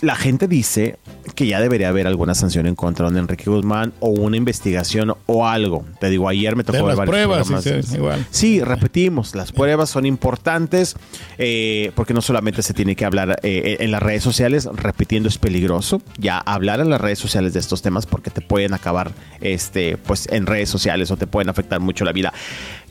la 0.00 0.14
gente 0.14 0.46
dice 0.46 0.98
que 1.34 1.46
ya 1.46 1.60
debería 1.60 1.88
haber 1.88 2.06
alguna 2.06 2.34
sanción 2.34 2.66
en 2.66 2.74
contra 2.74 3.10
de 3.10 3.18
Enrique 3.18 3.48
Guzmán 3.48 3.92
o 4.00 4.10
una 4.10 4.36
investigación 4.36 5.14
o 5.26 5.46
algo. 5.46 5.84
Te 6.00 6.10
digo, 6.10 6.28
ayer 6.28 6.56
me 6.56 6.64
tocó 6.64 6.78
De 6.78 6.82
ver 6.82 6.96
las 6.96 7.06
pruebas, 7.06 7.46
programas. 7.48 7.64
sí, 7.64 7.82
sí, 7.82 7.96
igual. 7.96 8.26
Sí, 8.30 8.60
repetimos, 8.60 9.34
las 9.34 9.52
pruebas 9.52 9.90
son 9.90 10.06
importantes 10.06 10.96
eh, 11.38 11.92
porque 11.94 12.14
no 12.14 12.20
solamente 12.20 12.62
se 12.62 12.74
tiene 12.74 12.94
que 12.96 13.04
hablar 13.04 13.38
eh, 13.42 13.78
en 13.80 13.90
las 13.90 14.02
redes 14.02 14.22
sociales, 14.22 14.68
repitiendo 14.72 15.28
es 15.28 15.38
peligroso, 15.38 16.02
ya 16.18 16.38
hablar 16.38 16.80
en 16.80 16.90
las 16.90 17.00
redes 17.00 17.18
sociales 17.18 17.54
de 17.54 17.60
estos 17.60 17.82
temas 17.82 18.06
porque 18.06 18.30
te 18.30 18.40
pueden 18.40 18.74
acabar 18.74 19.12
este, 19.40 19.96
pues, 19.96 20.28
en 20.30 20.46
redes 20.46 20.68
sociales 20.68 21.10
o 21.10 21.16
te 21.16 21.26
pueden 21.26 21.48
afectar 21.48 21.80
mucho 21.80 22.04
la 22.04 22.12
vida. 22.12 22.32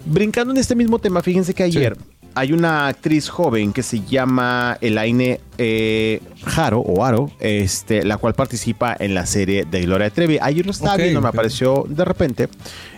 Brincando 0.05 0.53
en 0.53 0.59
este 0.59 0.75
mismo 0.75 0.99
tema, 0.99 1.21
fíjense 1.21 1.53
que 1.53 1.63
ayer 1.63 1.97
hay 2.35 2.53
una 2.53 2.87
actriz 2.87 3.29
joven 3.29 3.73
que 3.73 3.83
se 3.83 4.01
llama 4.01 4.77
Elaine 4.81 5.39
eh, 5.57 6.21
Jaro 6.45 6.79
o 6.79 7.03
Aro, 7.03 7.31
este, 7.39 8.03
la 8.03 8.17
cual 8.17 8.33
participa 8.33 8.95
en 8.99 9.13
la 9.13 9.25
serie 9.25 9.65
de 9.65 9.81
Gloria 9.81 10.09
Trevi. 10.09 10.37
Ayer 10.41 10.65
lo 10.65 10.71
estaba 10.71 10.97
viendo, 10.97 11.21
me 11.21 11.27
apareció 11.29 11.85
de 11.87 12.05
repente. 12.05 12.49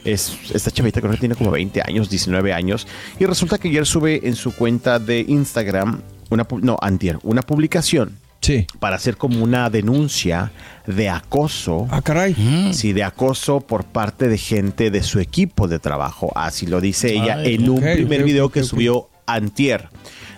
Es, 0.06 0.38
esta 0.54 0.72
chavita 0.72 1.00
creo 1.02 1.12
que 1.14 1.20
tiene 1.20 1.36
como 1.36 1.52
20 1.52 1.82
años, 1.82 2.10
19 2.10 2.54
años. 2.54 2.88
Y 3.20 3.26
resulta 3.26 3.58
que 3.58 3.70
ayer 3.70 3.86
sube 3.86 4.22
en 4.28 4.36
su 4.36 4.54
cuenta 4.56 5.00
de 5.00 5.26
Instagram, 5.28 6.02
una, 6.30 6.46
no, 6.62 6.78
antier, 6.82 7.18
una 7.24 7.42
publicación 7.42 8.18
Sí. 8.42 8.66
para 8.80 8.96
hacer 8.96 9.18
como 9.18 9.44
una 9.44 9.70
denuncia 9.70 10.52
de 10.88 11.10
acoso. 11.10 11.88
Ah, 11.92 12.02
caray. 12.02 12.72
Sí, 12.74 12.92
de 12.92 13.04
acoso 13.04 13.62
por 13.62 13.84
parte 13.86 14.28
de 14.28 14.40
gente 14.40 14.90
de 14.90 15.04
su 15.04 15.20
equipo 15.20 15.68
de 15.68 15.78
trabajo. 15.78 16.32
Así 16.36 16.66
lo 16.66 16.82
dice 16.82 17.14
ella 17.14 17.36
Ay, 17.38 17.54
en 17.54 17.70
un 17.70 17.80
primer 17.80 18.24
video 18.24 18.50
que 18.50 18.64
subió 18.64 19.10
antier. 19.34 19.90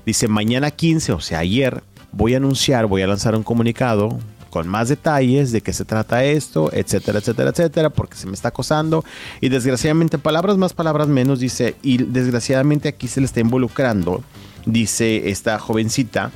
Dice, 0.06 0.28
mañana 0.28 0.72
15, 0.72 1.14
o 1.14 1.20
sea, 1.20 1.40
ayer, 1.40 1.84
voy 2.12 2.34
a 2.34 2.38
anunciar, 2.38 2.86
voy 2.88 3.02
a 3.02 3.08
lanzar 3.08 3.36
un 3.36 3.44
comunicado 3.44 4.20
con 4.54 4.68
más 4.68 4.88
detalles 4.88 5.52
de 5.52 5.62
qué 5.62 5.74
se 5.74 5.84
trata 5.84 6.24
esto, 6.24 6.70
etcétera, 6.74 7.18
etcétera, 7.18 7.50
etcétera, 7.50 7.90
porque 7.90 8.16
se 8.16 8.28
me 8.28 8.34
está 8.34 8.50
acosando. 8.50 9.04
Y 9.42 9.50
desgraciadamente, 9.50 10.20
palabras 10.20 10.58
más, 10.58 10.74
palabras 10.74 11.08
menos, 11.08 11.40
dice, 11.40 11.76
y 11.82 11.98
desgraciadamente 11.98 12.88
aquí 12.88 13.08
se 13.08 13.20
le 13.20 13.26
está 13.26 13.40
involucrando, 13.40 14.24
dice 14.68 15.32
esta 15.32 15.58
jovencita, 15.58 16.32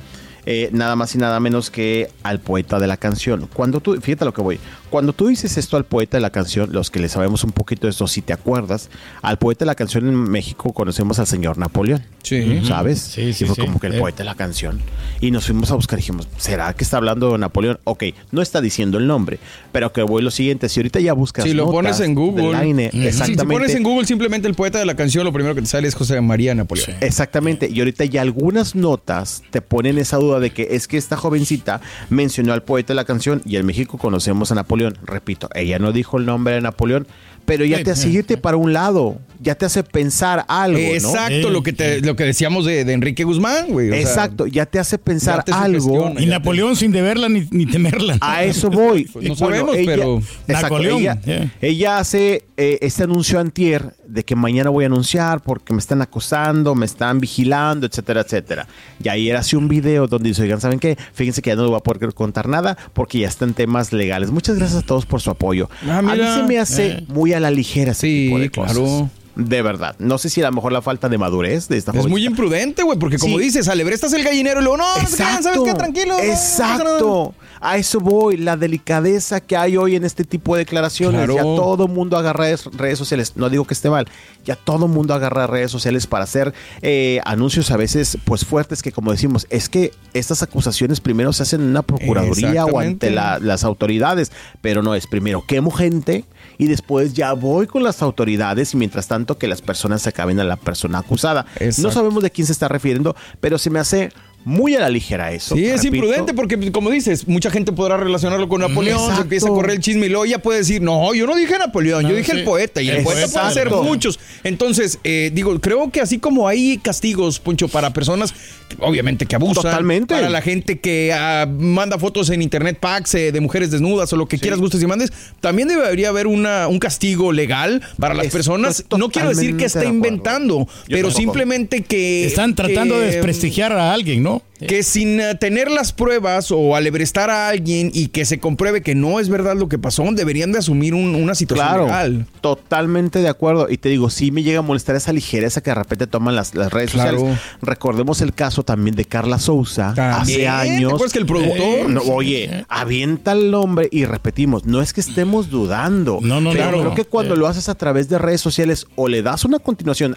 eh, 0.46 0.70
nada 0.72 0.96
más 0.96 1.14
y 1.14 1.18
nada 1.18 1.38
menos 1.38 1.70
que 1.70 2.10
al 2.24 2.40
poeta 2.40 2.80
de 2.80 2.88
la 2.88 2.96
canción. 2.96 3.48
Cuando 3.52 3.80
tú, 3.80 4.00
fíjate 4.00 4.24
lo 4.24 4.34
que 4.34 4.40
voy, 4.40 4.58
Cuando 4.90 5.12
tú 5.12 5.28
dices 5.28 5.56
esto 5.58 5.76
al 5.76 5.84
poeta 5.84 6.16
de 6.16 6.20
la 6.20 6.30
canción, 6.30 6.70
los 6.72 6.90
que 6.90 6.98
le 6.98 7.08
sabemos 7.08 7.44
un 7.44 7.52
poquito 7.52 7.86
de 7.86 7.90
esto, 7.90 8.06
si 8.08 8.22
te 8.22 8.32
acuerdas, 8.32 8.88
al 9.22 9.38
poeta 9.38 9.64
de 9.64 9.66
la 9.66 9.74
canción 9.74 10.08
en 10.08 10.14
México 10.14 10.72
conocemos 10.72 11.18
al 11.18 11.26
señor 11.26 11.58
Napoleón. 11.58 12.04
Sí. 12.22 12.60
¿Sabes? 12.64 12.98
Sí, 13.00 13.32
sí, 13.32 13.44
y 13.44 13.46
fue 13.46 13.56
sí. 13.56 13.60
como 13.62 13.80
que 13.80 13.88
el 13.88 13.94
Eh. 13.94 13.98
poeta 14.00 14.18
de 14.18 14.24
la 14.24 14.34
canción. 14.34 14.80
Y 15.20 15.30
nos 15.30 15.46
fuimos 15.46 15.70
a 15.70 15.74
buscar 15.74 15.98
y 15.98 16.02
dijimos, 16.02 16.26
¿será 16.38 16.72
que 16.74 16.84
está 16.84 16.96
hablando 16.98 17.32
de 17.32 17.38
Napoleón? 17.38 17.78
Ok, 17.84 18.04
no 18.32 18.40
está 18.42 18.60
diciendo 18.60 18.98
el 18.98 19.06
nombre, 19.06 19.38
pero 19.72 19.92
que 19.92 20.02
voy 20.02 20.22
lo 20.22 20.30
siguiente. 20.30 20.68
Si 20.68 20.80
ahorita 20.80 21.00
ya 21.00 21.12
buscas. 21.12 21.44
Si 21.44 21.52
lo 21.54 21.64
notas 21.66 21.74
pones 21.74 22.00
en 22.00 22.14
Google. 22.14 22.88
Exactamente. 22.92 23.24
Si 23.24 23.36
pones 23.36 23.74
en 23.74 23.82
Google 23.82 24.06
simplemente 24.06 24.48
el 24.48 24.54
poeta 24.54 24.78
de 24.78 24.86
la 24.86 24.94
canción, 24.96 25.24
lo 25.24 25.32
primero 25.32 25.54
que 25.54 25.60
te 25.62 25.66
sale 25.68 25.88
es 25.88 25.94
José 25.94 26.20
María 26.20 26.54
Napoleón. 26.54 26.96
Exactamente, 27.00 27.68
y 27.72 27.78
ahorita 27.78 28.04
ya 28.06 28.22
algunas 28.22 28.74
notas 28.74 29.42
te 29.50 29.60
ponen 29.60 29.98
esa 29.98 30.16
duda 30.16 30.40
de 30.40 30.50
que 30.50 30.68
es 30.70 30.88
que 30.88 30.96
esta 30.96 31.16
jovencita 31.16 31.80
mencionó 32.10 32.52
al 32.52 32.62
poeta 32.62 32.88
de 32.92 32.96
la 32.96 33.04
canción 33.04 33.42
y 33.44 33.56
en 33.56 33.66
México 33.66 33.98
conocemos 33.98 34.50
a 34.52 34.54
Napoleón. 34.54 34.77
Repito, 35.04 35.48
ella 35.54 35.78
no 35.78 35.92
dijo 35.92 36.18
el 36.18 36.26
nombre 36.26 36.54
de 36.54 36.60
Napoleón, 36.60 37.06
pero 37.44 37.64
ya 37.64 37.82
te 37.82 38.08
irte 38.08 38.36
para 38.36 38.56
un 38.56 38.72
lado, 38.72 39.18
ya 39.40 39.54
te 39.54 39.66
hace 39.66 39.82
pensar 39.82 40.44
algo, 40.48 40.78
¿no? 40.78 40.84
Exacto, 40.84 41.50
lo 41.50 41.62
que 41.62 41.72
te, 41.72 42.00
lo 42.00 42.16
que 42.16 42.24
decíamos 42.24 42.64
de, 42.64 42.84
de 42.84 42.92
Enrique 42.92 43.24
Guzmán, 43.24 43.66
güey. 43.68 43.88
o 43.88 43.92
sea, 43.92 44.00
Exacto, 44.00 44.46
ya 44.46 44.66
te 44.66 44.78
hace 44.78 44.98
pensar 44.98 45.44
te 45.44 45.52
algo. 45.52 46.12
Y 46.18 46.26
Napoleón 46.26 46.76
sin 46.76 46.92
deberla 46.92 47.28
ni, 47.28 47.46
ni 47.50 47.66
temerla. 47.66 48.18
A 48.20 48.44
eso 48.44 48.70
voy. 48.70 49.08
No 49.22 49.34
sabemos, 49.36 49.76
pero- 49.84 50.18
Exacto, 50.18 50.52
Napoleón, 50.52 51.00
ella, 51.00 51.20
yeah. 51.22 51.52
ella 51.60 51.98
hace 51.98 52.44
eh, 52.56 52.78
este 52.82 53.04
anuncio 53.04 53.38
antier 53.38 53.94
de 54.06 54.24
que 54.24 54.34
mañana 54.34 54.70
voy 54.70 54.84
a 54.84 54.86
anunciar 54.86 55.42
porque 55.42 55.72
me 55.72 55.78
están 55.80 56.00
acosando, 56.02 56.74
me 56.74 56.86
están 56.86 57.20
vigilando, 57.20 57.86
etcétera, 57.86 58.22
etcétera. 58.22 58.66
Y 59.02 59.08
ayer 59.08 59.36
hace 59.36 59.56
un 59.56 59.68
video 59.68 60.06
donde 60.06 60.30
dice, 60.30 60.42
oigan, 60.42 60.60
¿saben 60.60 60.78
qué? 60.78 60.96
Fíjense 61.12 61.42
que 61.42 61.50
ya 61.50 61.56
no 61.56 61.68
voy 61.68 61.76
a 61.76 61.80
poder 61.80 62.14
contar 62.14 62.48
nada 62.48 62.76
porque 62.94 63.18
ya 63.18 63.28
están 63.28 63.52
temas 63.54 63.92
legales. 63.92 64.30
Muchas 64.30 64.56
gracias 64.56 64.82
a 64.82 64.86
todos 64.86 65.04
por 65.06 65.20
su 65.20 65.30
apoyo. 65.30 65.68
Ah, 65.86 65.98
a 65.98 66.02
mí 66.02 66.10
se 66.34 66.42
me 66.44 66.58
hace 66.58 66.86
Eh. 66.88 67.04
muy 67.08 67.32
a 67.34 67.40
la 67.40 67.50
ligera 67.50 67.92
ese 67.92 68.00
Sí, 68.06 68.24
tipo 68.26 68.38
de 68.38 68.50
cosas. 68.50 68.72
claro. 68.76 69.10
De 69.38 69.62
verdad. 69.62 69.94
No 70.00 70.18
sé 70.18 70.28
si 70.28 70.42
a 70.42 70.46
lo 70.48 70.52
mejor 70.52 70.72
la 70.72 70.82
falta 70.82 71.08
de 71.08 71.16
madurez 71.16 71.68
de 71.68 71.76
esta 71.78 71.92
Es 71.92 72.06
muy 72.08 72.26
imprudente, 72.26 72.82
güey, 72.82 72.98
porque 72.98 73.18
como 73.18 73.38
Sí. 73.38 73.44
dices, 73.44 73.68
alebrestas 73.68 74.12
el 74.12 74.24
gallinero 74.24 74.60
y 74.60 74.64
luego, 74.64 74.78
no, 74.78 74.84
crean, 75.16 75.42
¿sabes 75.42 75.60
qué? 75.64 75.74
Tranquilo. 75.74 76.16
no, 76.18 76.22
no 76.24 76.30
pasa 76.32 76.68
nada". 76.68 76.74
Exacto. 76.74 77.34
A 77.60 77.76
eso 77.76 77.98
voy, 78.00 78.36
la 78.36 78.56
delicadeza 78.56 79.40
que 79.40 79.56
hay 79.56 79.76
hoy 79.76 79.96
en 79.96 80.04
este 80.04 80.22
tipo 80.24 80.54
de 80.54 80.60
declaraciones. 80.64 81.18
Claro. 81.24 81.34
Ya 81.34 81.42
todo 81.42 81.88
mundo 81.88 82.16
agarra 82.16 82.44
redes, 82.44 82.64
redes 82.66 82.98
sociales. 82.98 83.32
No 83.36 83.48
digo 83.50 83.64
que 83.64 83.74
esté 83.74 83.90
mal. 83.90 84.06
Ya 84.44 84.54
todo 84.56 84.86
mundo 84.86 85.12
agarra 85.14 85.46
redes 85.48 85.70
sociales 85.70 86.06
para 86.06 86.24
hacer 86.24 86.52
eh, 86.82 87.20
anuncios 87.24 87.70
a 87.72 87.76
veces 87.76 88.16
pues 88.24 88.44
fuertes 88.44 88.80
que 88.82 88.92
como 88.92 89.10
decimos, 89.10 89.46
es 89.50 89.68
que 89.68 89.92
estas 90.14 90.42
acusaciones 90.44 91.00
primero 91.00 91.32
se 91.32 91.42
hacen 91.42 91.60
en 91.62 91.68
una 91.68 91.82
procuraduría 91.82 92.64
o 92.64 92.78
ante 92.78 93.10
la- 93.10 93.38
las 93.40 93.64
autoridades. 93.64 94.30
Pero 94.60 94.82
no, 94.82 94.94
es 94.94 95.06
primero 95.08 95.44
quemo 95.46 95.70
gente 95.72 96.24
y 96.58 96.66
después 96.66 97.14
ya 97.14 97.32
voy 97.32 97.66
con 97.66 97.82
las 97.82 98.02
autoridades 98.02 98.74
y 98.74 98.76
mientras 98.76 99.06
tanto 99.06 99.38
que 99.38 99.48
las 99.48 99.62
personas 99.62 100.02
se 100.02 100.10
acaben 100.10 100.40
a 100.40 100.44
la 100.44 100.56
persona 100.56 100.98
acusada. 100.98 101.46
No 101.78 101.90
sabemos 101.90 102.22
de 102.22 102.30
quién 102.30 102.46
se 102.46 102.52
está 102.52 102.68
refiriendo, 102.68 103.16
pero 103.40 103.58
se 103.58 103.70
me 103.70 103.78
hace 103.78 104.10
muy 104.44 104.74
a 104.76 104.80
la 104.80 104.88
ligera 104.88 105.30
eso. 105.32 105.54
Sí, 105.54 105.66
es 105.66 105.82
repito. 105.82 105.96
imprudente 105.96 106.32
porque, 106.32 106.72
como 106.72 106.88
dices, 106.90 107.28
mucha 107.28 107.50
gente 107.50 107.70
podrá 107.72 107.98
relacionarlo 107.98 108.48
con 108.48 108.62
Napoleón, 108.62 109.14
se 109.14 109.22
empieza 109.22 109.46
a 109.46 109.50
correr 109.50 109.72
el 109.72 109.80
chisme 109.80 110.06
y 110.06 110.08
luego 110.08 110.24
ella 110.24 110.38
puede 110.40 110.60
decir, 110.60 110.80
no, 110.80 111.12
yo 111.12 111.26
no 111.26 111.34
dije 111.36 111.58
Napoleón, 111.58 112.08
yo 112.08 112.14
dije 112.16 112.32
sí. 112.32 112.38
el 112.38 112.44
poeta, 112.44 112.80
y 112.80 112.88
el 112.88 112.96
El 112.98 113.04
poeta 113.04 113.28
puede 113.28 113.52
ser 113.52 113.70
muchos. 113.70 114.18
Entonces, 114.44 114.98
eh, 115.04 115.30
digo, 115.34 115.60
creo 115.60 115.90
que 115.90 116.00
así 116.00 116.18
como 116.18 116.48
hay 116.48 116.78
castigos, 116.78 117.40
Poncho, 117.40 117.68
para 117.68 117.92
personas, 117.92 118.32
obviamente, 118.78 119.26
que 119.26 119.34
abusan, 119.36 119.64
Totalmente. 119.64 120.14
para 120.14 120.30
la 120.30 120.40
gente 120.40 120.78
que 120.78 121.12
ah, 121.12 121.46
manda 121.46 121.98
fotos 121.98 122.30
en 122.30 122.40
internet 122.40 122.78
packs 122.80 123.14
eh, 123.16 123.32
de 123.32 123.40
mujeres 123.40 123.70
desnudas 123.70 124.10
o 124.14 124.16
lo 124.16 124.26
que 124.28 124.38
quieras, 124.38 124.60
gustes 124.60 124.82
y 124.82 124.86
mandes, 124.86 125.12
también 125.40 125.68
debería 125.68 126.08
haber 126.08 126.26
una, 126.26 126.68
un 126.68 126.78
castigo 126.78 127.32
legal 127.32 127.82
para 127.98 128.14
las 128.14 128.28
personas. 128.28 128.84
No 128.96 129.10
quiero 129.10 129.28
decir 129.28 129.56
que 129.58 129.64
de 129.64 129.70
acuerdo. 129.70 129.88
inventando, 129.90 130.68
pero 130.86 131.08
tampoco. 131.08 131.20
simplemente 131.20 131.82
que... 131.82 132.24
Están 132.24 132.54
tratando 132.54 132.94
que- 132.94 133.00
de 133.00 133.06
desprestigiar 133.08 133.72
a 133.72 133.92
alguien, 133.92 134.22
¿no? 134.22 134.27
Que 134.58 134.82
sin 134.82 135.20
eh, 135.20 135.34
tener 135.36 135.70
las 135.70 135.92
pruebas 135.92 136.50
o 136.50 136.74
alebrestar 136.74 137.30
a 137.30 137.48
alguien 137.48 137.90
y 137.94 138.08
que 138.08 138.24
se 138.24 138.40
compruebe 138.40 138.82
que 138.82 138.94
no 138.96 139.20
es 139.20 139.28
verdad 139.28 139.54
lo 139.56 139.68
que 139.68 139.78
pasó, 139.78 140.04
deberían 140.12 140.50
de 140.50 140.58
asumir 140.58 140.94
un- 140.94 141.14
una 141.14 141.34
situación 141.36 141.66
Claro, 141.68 141.84
legal. 141.86 142.26
totalmente 142.40 143.20
de 143.20 143.28
acuerdo. 143.28 143.68
Y 143.70 143.78
te 143.78 143.88
digo, 143.88 144.10
sí 144.10 144.30
me 144.32 144.42
llega 144.42 144.58
a 144.58 144.62
molestar 144.62 144.96
esa 144.96 145.12
ligereza 145.12 145.60
que 145.60 145.70
de 145.70 145.74
repente 145.76 146.06
toman 146.08 146.34
las, 146.34 146.54
las 146.56 146.72
redes 146.72 146.90
Claro. 146.90 147.18
sociales. 147.18 147.40
Recordemos 147.62 148.20
el 148.20 148.34
caso 148.34 148.64
también 148.64 148.96
de 148.96 149.04
Carla 149.04 149.38
Souza 149.38 149.90
hace 150.18 150.36
¿te 150.38 150.48
años. 150.48 150.92
acuerdas 150.92 151.12
que 151.12 151.18
el 151.20 151.26
productor? 151.26 151.88
No, 151.88 152.00
oye, 152.02 152.64
avienta 152.68 153.32
el 153.32 153.50
nombre 153.52 153.88
y 153.92 154.04
repetimos, 154.06 154.64
no 154.64 154.82
es 154.82 154.92
que 154.92 155.00
estemos 155.00 155.50
dudando. 155.50 156.18
No, 156.20 156.40
no, 156.40 156.50
pero 156.52 156.70
no, 156.72 156.78
creo 156.80 156.94
que 156.94 157.04
cuando 157.04 157.34
Eh. 157.34 157.36
lo 157.38 157.46
haces 157.46 157.68
a 157.68 157.74
través 157.76 158.08
de 158.08 158.18
redes 158.18 158.40
sociales 158.40 158.86
o 158.96 159.06
le 159.08 159.22
das 159.22 159.44
una 159.44 159.58
continuación 159.60 160.16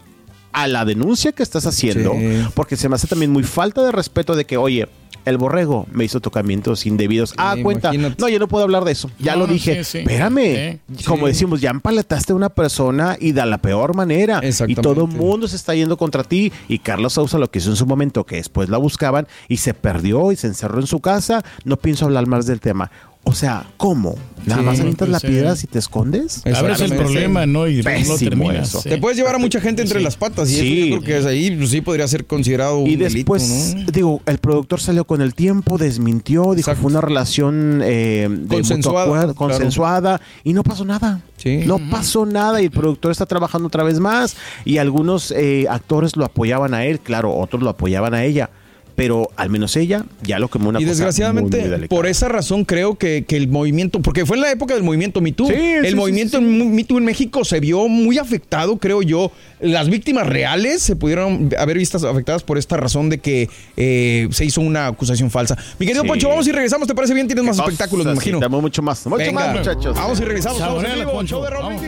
a 0.53 0.67
la 0.67 0.85
denuncia 0.85 1.31
que 1.31 1.43
estás 1.43 1.65
haciendo, 1.65 2.13
Sí. 2.13 2.45
porque 2.53 2.75
se 2.77 2.89
me 2.89 2.95
hace 2.95 3.07
también 3.07 3.31
muy 3.31 3.43
falta 3.43 3.83
de 3.83 3.91
respeto 3.91 4.35
de 4.35 4.45
que, 4.45 4.57
oye, 4.57 4.87
el 5.23 5.37
borrego 5.37 5.85
me 5.91 6.03
hizo 6.03 6.19
tocamientos 6.19 6.87
indebidos. 6.87 7.35
ah, 7.37 7.55
cuenta. 7.61 7.89
imagínate. 7.93 8.19
No, 8.19 8.27
yo 8.27 8.39
no 8.39 8.47
puedo 8.47 8.63
hablar 8.63 8.83
de 8.85 8.91
eso. 8.93 9.11
Ya 9.19 9.33
No, 9.33 9.41
lo 9.41 9.47
dije. 9.47 9.83
sí, 9.83 9.91
sí. 9.91 9.97
Espérame. 9.99 10.79
Como 11.05 11.27
sí. 11.27 11.33
decimos, 11.33 11.61
ya 11.61 11.69
empaletaste 11.69 12.33
a 12.33 12.35
una 12.35 12.49
persona 12.49 13.17
y 13.19 13.31
de 13.31 13.45
la 13.45 13.59
peor 13.59 13.95
manera. 13.95 14.41
Y 14.67 14.73
todo 14.73 15.05
el 15.05 15.11
mundo 15.11 15.47
se 15.47 15.57
está 15.57 15.75
yendo 15.75 15.95
contra 15.95 16.23
ti. 16.23 16.51
Y 16.67 16.79
Carlos 16.79 17.13
Sousa 17.13 17.37
lo 17.37 17.51
que 17.51 17.59
hizo 17.59 17.69
en 17.69 17.75
su 17.75 17.85
momento, 17.85 18.25
que 18.25 18.37
después 18.37 18.69
la 18.69 18.77
buscaban 18.79 19.27
y 19.47 19.57
se 19.57 19.75
perdió 19.75 20.31
y 20.31 20.37
se 20.37 20.47
encerró 20.47 20.79
en 20.79 20.87
su 20.87 21.01
casa. 21.01 21.43
No 21.65 21.77
pienso 21.77 22.05
hablar 22.05 22.25
más 22.25 22.47
del 22.47 22.59
tema. 22.59 22.89
O 23.23 23.33
sea, 23.33 23.65
¿cómo? 23.77 24.15
¿Nada 24.47 24.61
Sí, 24.61 24.65
más 24.65 24.79
avientas 24.79 25.07
la 25.07 25.19
piedra 25.19 25.55
si 25.55 25.67
te 25.67 25.77
escondes? 25.77 26.37
Exactamente. 26.43 26.57
Abres 26.57 26.81
el 26.91 26.97
problema, 26.97 27.45
¿no? 27.45 27.67
Y 27.67 27.83
Pésimo 27.83 28.17
terminas. 28.17 28.69
eso. 28.69 28.81
sí. 28.81 28.89
Te 28.89 28.97
puedes 28.97 29.15
llevar 29.15 29.35
a 29.35 29.37
mucha 29.37 29.61
gente 29.61 29.83
entre 29.83 29.99
Sí. 29.99 30.03
las 30.03 30.15
patas 30.17 30.49
y 30.49 30.55
Sí. 30.55 30.59
eso 30.79 30.85
yo 30.89 30.99
creo 30.99 31.01
que 31.03 31.17
es 31.19 31.25
ahí 31.27 31.55
pues, 31.55 31.69
sí 31.69 31.81
podría 31.81 32.07
ser 32.07 32.25
considerado 32.25 32.79
un 32.79 32.89
Y 32.89 32.95
delito, 32.95 33.33
después, 33.33 33.75
¿no? 33.77 33.85
digo, 33.91 34.21
el 34.25 34.39
productor 34.39 34.79
salió 34.81 35.05
con 35.05 35.21
el 35.21 35.35
tiempo, 35.35 35.77
desmintió, 35.77 36.41
dijo 36.55 36.71
Exacto. 36.71 36.81
fue 36.81 36.91
una 36.91 37.01
relación 37.01 37.81
eh, 37.83 38.27
de 38.31 38.47
Consensuada, 38.55 39.03
acuerdo, 39.05 39.35
claro. 39.35 39.53
consensuada 39.53 40.21
y 40.43 40.53
no 40.53 40.63
pasó 40.63 40.83
nada. 40.83 41.21
Sí. 41.37 41.61
No 41.67 41.77
pasó 41.91 42.25
nada 42.25 42.59
y 42.59 42.65
el 42.65 42.71
productor 42.71 43.11
está 43.11 43.27
trabajando 43.27 43.67
otra 43.67 43.83
vez 43.83 43.99
más 43.99 44.35
y 44.65 44.79
algunos 44.79 45.31
eh, 45.31 45.67
actores 45.69 46.15
lo 46.17 46.25
apoyaban 46.25 46.73
a 46.73 46.85
él, 46.85 46.99
claro, 46.99 47.37
otros 47.37 47.61
lo 47.61 47.69
apoyaban 47.69 48.15
a 48.15 48.23
ella. 48.23 48.49
Pero 48.95 49.29
al 49.37 49.49
menos 49.49 49.75
ella 49.77 50.05
ya 50.21 50.37
lo 50.37 50.49
quemó 50.49 50.69
una 50.69 50.79
y 50.79 50.83
cosa 50.83 50.91
desgraciadamente, 50.91 51.57
muy, 51.57 51.61
muy 51.67 51.71
delicada. 51.71 51.95
por 51.97 52.07
esa 52.07 52.27
razón 52.27 52.65
creo 52.65 52.95
que, 52.97 53.23
que 53.27 53.37
el 53.37 53.47
movimiento, 53.47 54.01
porque 54.01 54.25
fue 54.25 54.35
en 54.37 54.41
la 54.41 54.51
época 54.51 54.73
del 54.73 54.83
movimiento 54.83 55.21
Me 55.21 55.31
Too, 55.31 55.47
Sí, 55.47 55.53
el 55.55 55.87
sí, 55.89 55.95
movimiento 55.95 56.37
sí, 56.39 56.43
Me 56.43 56.83
Too 56.83 56.97
en 56.97 57.05
México 57.05 57.43
se 57.45 57.59
vio 57.59 57.87
muy 57.87 58.17
afectado, 58.17 58.77
creo 58.77 59.01
yo. 59.01 59.31
Las 59.59 59.89
víctimas 59.89 60.27
reales 60.27 60.81
se 60.81 60.95
pudieron 60.95 61.49
haber 61.57 61.77
vistas 61.77 62.03
afectadas 62.03 62.43
por 62.43 62.57
esta 62.57 62.77
razón 62.77 63.09
de 63.09 63.19
que 63.19 63.49
eh, 63.77 64.27
se 64.31 64.45
hizo 64.45 64.61
una 64.61 64.87
acusación 64.87 65.31
falsa. 65.31 65.57
Mi 65.79 65.85
querido 65.85 66.03
Sí. 66.03 66.07
Poncho, 66.09 66.29
vamos 66.29 66.47
y 66.47 66.51
regresamos, 66.51 66.87
¿te 66.87 66.95
parece 66.95 67.13
bien? 67.13 67.27
Tienes 67.27 67.45
más 67.45 67.57
espectáculos, 67.59 68.05
me 68.05 68.11
sí, 68.11 68.15
imagino. 68.15 68.39
tenemos 68.39 68.61
mucho 68.61 68.81
más, 68.81 69.05
mucho 69.07 69.17
Venga, 69.17 69.31
más, 69.47 69.57
muchachos. 69.57 69.95
Vamos 69.95 70.19
y 70.19 70.23
regresamos. 70.23 70.57
Saboreala, 70.59 70.95
vivo, 71.05 71.11
Poncho. 71.13 71.35
show 71.37 71.43
de 71.45 71.49
Vamos. 71.57 71.81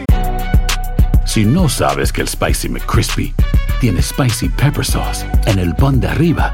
Si 1.25 1.45
no 1.45 1.67
sabes 1.69 2.11
que 2.11 2.21
el 2.21 2.27
Spicy 2.27 2.69
McCrispy 2.69 3.33
tiene 3.81 4.01
Spicy 4.01 4.49
Pepper 4.49 4.85
Sauce 4.85 5.25
en 5.47 5.57
el 5.59 5.73
pan 5.75 5.99
de 5.99 6.07
arriba 6.07 6.53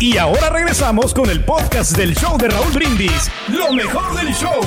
Y 0.00 0.18
ahora 0.18 0.50
regresamos 0.50 1.14
con 1.14 1.30
el 1.30 1.44
podcast 1.44 1.96
del 1.96 2.14
show 2.14 2.36
de 2.36 2.48
Raúl 2.48 2.72
Brindis. 2.72 3.30
Lo 3.48 3.72
mejor 3.72 4.14
del 4.16 4.34
show. 4.34 4.60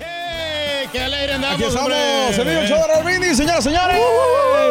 ¡Eh, 0.00 0.86
¡Qué 0.92 1.00
alegre 1.00 1.34
andamos, 1.34 1.56
Aquí 1.56 1.64
estamos, 1.64 1.82
hombre! 1.82 2.28
en 2.36 2.48
vivo 2.48 2.60
el 2.60 2.68
show 2.68 2.78
de 2.78 2.86
Raúl 2.86 3.04
Brindis, 3.04 3.36
señoras 3.36 3.60
y 3.60 3.68
señores. 3.68 3.98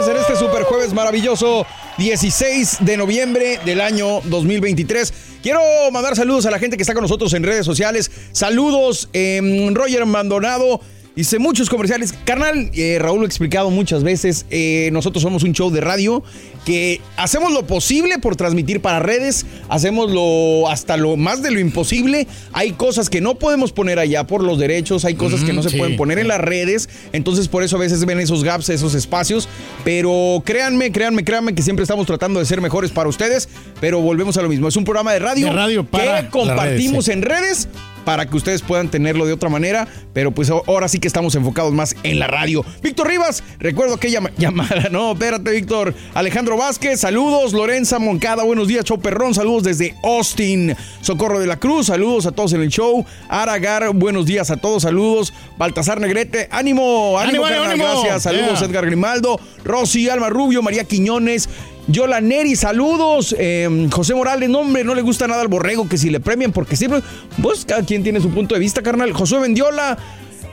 En 0.08 0.18
este 0.18 0.36
super 0.36 0.64
jueves 0.64 0.94
maravilloso, 0.94 1.66
16 1.98 2.78
de 2.80 2.98
noviembre 2.98 3.60
del 3.66 3.82
año 3.82 4.22
2023. 4.22 5.14
Quiero 5.44 5.62
mandar 5.92 6.16
saludos 6.16 6.46
a 6.46 6.52
la 6.52 6.60
gente 6.60 6.78
que 6.78 6.84
está 6.84 6.94
con 6.94 7.04
nosotros 7.04 7.34
en 7.34 7.44
redes 7.44 7.66
sociales. 7.66 8.10
Saludos, 8.32 9.10
em, 9.14 9.74
Roger 9.76 10.06
Maldonado. 10.06 10.80
Hice 11.16 11.38
muchos 11.38 11.70
comerciales. 11.70 12.12
Carnal, 12.26 12.72
eh, 12.74 12.98
Raúl 13.00 13.20
lo 13.20 13.26
ha 13.26 13.28
explicado 13.28 13.70
muchas 13.70 14.04
veces. 14.04 14.48
eh, 14.50 14.90
nosotros 14.92 15.22
somos 15.22 15.44
un 15.44 15.54
show 15.54 15.70
de 15.70 15.80
radio 15.80 16.24
que 16.66 17.02
hacemos 17.18 17.52
lo 17.52 17.68
posible 17.68 18.18
por 18.18 18.36
transmitir 18.36 18.82
para 18.82 19.00
redes. 19.00 19.46
Hacemos 19.70 20.12
lo 20.12 20.68
hasta 20.70 20.98
lo 20.98 21.16
más 21.16 21.44
de 21.44 21.52
lo 21.52 21.60
imposible. 21.60 22.28
Hay 22.52 22.72
cosas 22.72 23.12
que 23.12 23.22
no 23.22 23.36
podemos 23.36 23.72
poner 23.72 24.00
allá 24.00 24.26
por 24.26 24.44
los 24.44 24.58
derechos. 24.58 25.06
Hay 25.06 25.14
cosas 25.14 25.44
que 25.44 25.54
no 25.54 25.62
se 25.62 25.70
sí. 25.70 25.78
pueden 25.78 25.98
poner 25.98 26.18
en 26.18 26.28
las 26.28 26.42
redes. 26.42 26.90
Entonces, 27.12 27.48
por 27.48 27.62
eso 27.62 27.76
a 27.76 27.80
veces 27.80 28.04
ven 28.06 28.20
esos 28.20 28.44
gaps, 28.44 28.70
esos 28.70 28.96
espacios. 28.96 29.48
Pero 29.84 30.42
créanme, 30.44 30.92
créanme, 30.92 31.24
créanme 31.24 31.54
que 31.54 31.62
siempre 31.62 31.84
estamos 31.84 32.08
tratando 32.08 32.40
de 32.40 32.48
ser 32.48 32.60
mejores 32.60 32.90
para 32.90 33.08
ustedes. 33.08 33.50
Pero 33.84 34.00
volvemos 34.00 34.38
a 34.38 34.42
lo 34.42 34.48
mismo. 34.48 34.70
Es 34.70 34.78
un 34.78 34.86
programa 34.86 35.12
de 35.12 35.20
radio, 35.20 35.48
De 35.48 35.52
radio 35.52 35.84
para 35.84 36.22
que 36.22 36.30
compartimos 36.30 36.94
redes, 36.94 37.06
sí. 37.06 37.12
en 37.12 37.22
redes 37.22 37.68
para 38.06 38.26
que 38.26 38.36
ustedes 38.36 38.62
puedan 38.62 38.90
tenerlo 38.90 39.26
de 39.26 39.32
otra 39.34 39.48
manera, 39.50 39.88
pero 40.14 40.32
pues 40.32 40.50
ahora 40.50 40.88
sí 40.90 41.00
que 41.00 41.08
estamos 41.08 41.36
enfocados 41.36 41.72
más 41.74 41.96
en 42.04 42.20
la 42.20 42.28
radio. 42.28 42.66
Víctor 42.82 43.08
Rivas, 43.08 43.44
recuerdo 43.60 43.96
aquella 43.96 44.16
llama- 44.16 44.32
llamada, 44.38 44.90
no, 44.92 45.14
espérate 45.14 45.52
Víctor. 45.52 45.94
Alejandro 46.14 46.58
Vázquez, 46.58 47.00
saludos. 47.00 47.54
Lorenza 47.54 48.00
Moncada, 48.00 48.44
buenos 48.44 48.68
días, 48.68 48.84
Show 48.86 49.00
Perrón, 49.00 49.34
saludos 49.34 49.64
desde 49.64 49.96
Austin. 50.04 50.76
Socorro 51.02 51.40
de 51.40 51.48
la 51.48 51.60
Cruz, 51.60 51.88
saludos 51.88 52.26
a 52.26 52.32
todos 52.34 52.52
en 52.54 52.62
el 52.62 52.70
show. 52.70 53.06
Aragar, 53.30 53.90
buenos 53.94 54.26
días 54.26 54.52
a 54.52 54.58
todos, 54.58 54.84
saludos. 54.84 55.34
Baltasar 55.58 56.02
Negrete, 56.02 56.50
ánimo, 56.52 57.18
ánimo, 57.18 57.46
Ánimo, 57.46 57.86
gracias. 57.86 58.24
Saludos 58.24 58.60
Yeah. 58.60 58.68
Edgar 58.68 58.86
Grimaldo, 58.86 59.40
Rosy, 59.64 60.10
Alma 60.10 60.30
Rubio, 60.30 60.62
María 60.62 60.84
Quiñones. 60.84 61.48
Yola 61.88 62.22
Neri, 62.22 62.56
saludos. 62.56 63.36
Eh, 63.38 63.88
José 63.92 64.16
Morales, 64.16 64.50
no, 64.50 64.60
hombre, 64.60 64.84
no 64.84 64.96
le 64.96 65.02
gusta 65.02 65.28
nada 65.28 65.42
al 65.42 65.48
borrego 65.50 65.88
que 65.90 65.98
si 65.98 66.10
le 66.10 66.20
premian, 66.20 66.52
porque 66.52 66.76
siempre, 66.76 67.02
pues 67.42 67.66
cada 67.66 67.84
quien 67.84 68.04
tiene 68.04 68.20
su 68.22 68.30
punto 68.30 68.56
de 68.56 68.60
vista, 68.62 68.82
carnal. 68.82 69.12
Josué 69.12 69.40
Vendiola, 69.40 69.98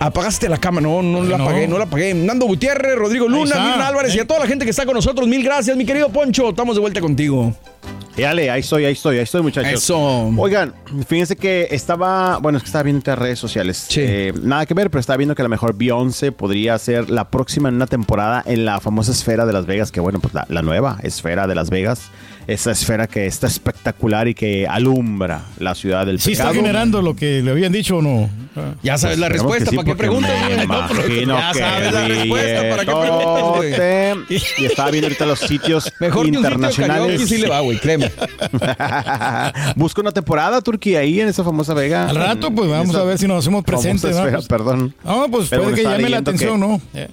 apagaste 0.00 0.48
la 0.48 0.58
cama, 0.58 0.80
no, 0.80 1.02
no 1.02 1.22
la 1.22 1.38
No. 1.38 1.44
apagué, 1.44 1.68
no 1.68 1.78
la 1.78 1.84
apagué. 1.84 2.14
Nando 2.14 2.46
Gutiérrez, 2.46 2.96
Rodrigo 2.96 3.28
Luna, 3.28 3.60
Mirna 3.60 3.86
Álvarez 3.86 4.14
y 4.14 4.18
a 4.20 4.26
toda 4.26 4.40
la 4.40 4.46
gente 4.46 4.64
que 4.64 4.70
está 4.72 4.84
con 4.86 4.94
nosotros, 4.94 5.28
mil 5.28 5.42
gracias, 5.44 5.76
mi 5.76 5.84
querido 5.86 6.08
Poncho. 6.08 6.48
Estamos 6.50 6.74
de 6.74 6.80
vuelta 6.80 7.00
contigo. 7.00 7.54
Dale, 8.20 8.50
ahí 8.50 8.60
estoy, 8.60 8.84
ahí 8.84 8.92
estoy, 8.92 9.16
ahí 9.16 9.22
estoy, 9.24 9.42
muchachos. 9.42 9.72
Eso. 9.72 9.98
Oigan, 10.36 10.74
fíjense 11.06 11.36
que 11.36 11.68
estaba, 11.70 12.38
bueno, 12.38 12.58
es 12.58 12.64
que 12.64 12.68
estaba 12.68 12.82
viendo 12.82 13.10
en 13.10 13.16
redes 13.16 13.38
sociales. 13.38 13.86
Sí. 13.88 14.00
Eh, 14.02 14.32
nada 14.42 14.66
que 14.66 14.74
ver, 14.74 14.90
pero 14.90 15.00
estaba 15.00 15.16
viendo 15.16 15.34
que 15.34 15.42
a 15.42 15.44
lo 15.44 15.48
mejor 15.48 15.74
Beyoncé 15.76 16.32
podría 16.32 16.78
ser 16.78 17.10
la 17.10 17.30
próxima 17.30 17.68
en 17.68 17.76
una 17.76 17.86
temporada 17.86 18.42
en 18.46 18.64
la 18.64 18.80
famosa 18.80 19.12
esfera 19.12 19.46
de 19.46 19.52
Las 19.52 19.66
Vegas, 19.66 19.92
que 19.92 20.00
bueno, 20.00 20.20
pues 20.20 20.34
la, 20.34 20.46
la 20.48 20.62
nueva 20.62 20.98
esfera 21.02 21.46
de 21.46 21.54
Las 21.54 21.70
Vegas. 21.70 22.10
Esa 22.46 22.72
esfera 22.72 23.06
que 23.06 23.26
está 23.26 23.46
espectacular 23.46 24.26
y 24.26 24.34
que 24.34 24.66
alumbra 24.66 25.42
la 25.58 25.74
ciudad 25.74 26.04
del 26.06 26.18
Sí 26.20 26.32
está 26.32 26.44
pecado. 26.44 26.60
generando 26.60 27.00
lo 27.02 27.14
que 27.14 27.42
le 27.42 27.50
habían 27.52 27.70
dicho 27.72 27.98
o 27.98 28.02
no. 28.02 28.28
Ah. 28.56 28.74
Ya 28.82 28.98
sabes 28.98 29.18
la 29.18 29.26
Esperemos 29.28 29.52
respuesta, 29.52 29.64
que 29.64 29.70
sí, 29.70 29.76
¿para 29.76 29.86
qué 29.86 29.94
preguntas? 29.96 30.32
Imagino 30.64 31.38
ya 31.38 31.52
que 31.52 31.58
sabes 31.58 31.92
la 31.92 32.08
respuesta, 32.08 32.60
¿para 32.70 32.84
qué 32.84 32.92
preguntas. 34.26 34.30
Y 34.58 34.64
estaba 34.64 34.90
viendo 34.90 35.06
ahorita 35.06 35.26
los 35.26 35.38
sitios 35.38 35.92
Mejor 36.00 36.22
que 36.24 36.30
un 36.30 36.34
sitio 36.36 36.40
de 36.40 36.54
internacionales. 36.54 37.28
sí 37.28 37.38
le 37.38 37.48
va, 37.48 37.60
güey, 37.60 37.78
créeme. 37.78 38.10
Busca 39.76 40.00
una 40.00 40.12
temporada, 40.12 40.60
Turquía, 40.60 41.00
ahí 41.00 41.20
en 41.20 41.28
esa 41.28 41.44
famosa 41.44 41.74
Vega. 41.74 42.08
Al 42.08 42.16
rato, 42.16 42.50
pues 42.50 42.68
vamos 42.68 42.90
Esa 42.90 43.00
a 43.00 43.04
ver 43.04 43.18
si 43.18 43.28
nos 43.28 43.38
hacemos 43.38 43.64
presentes. 43.64 44.10
¿no? 44.10 44.18
esfera, 44.18 44.36
Pues, 44.38 44.48
perdón. 44.48 44.94
No, 45.04 45.28
pues 45.30 45.48
Pero 45.48 45.62
puede 45.64 45.76
que 45.76 45.82
llame 45.84 46.08
la 46.08 46.18
atención, 46.18 46.60
que- 46.60 46.66
¿no? 46.66 46.80
Eh. 46.94 47.08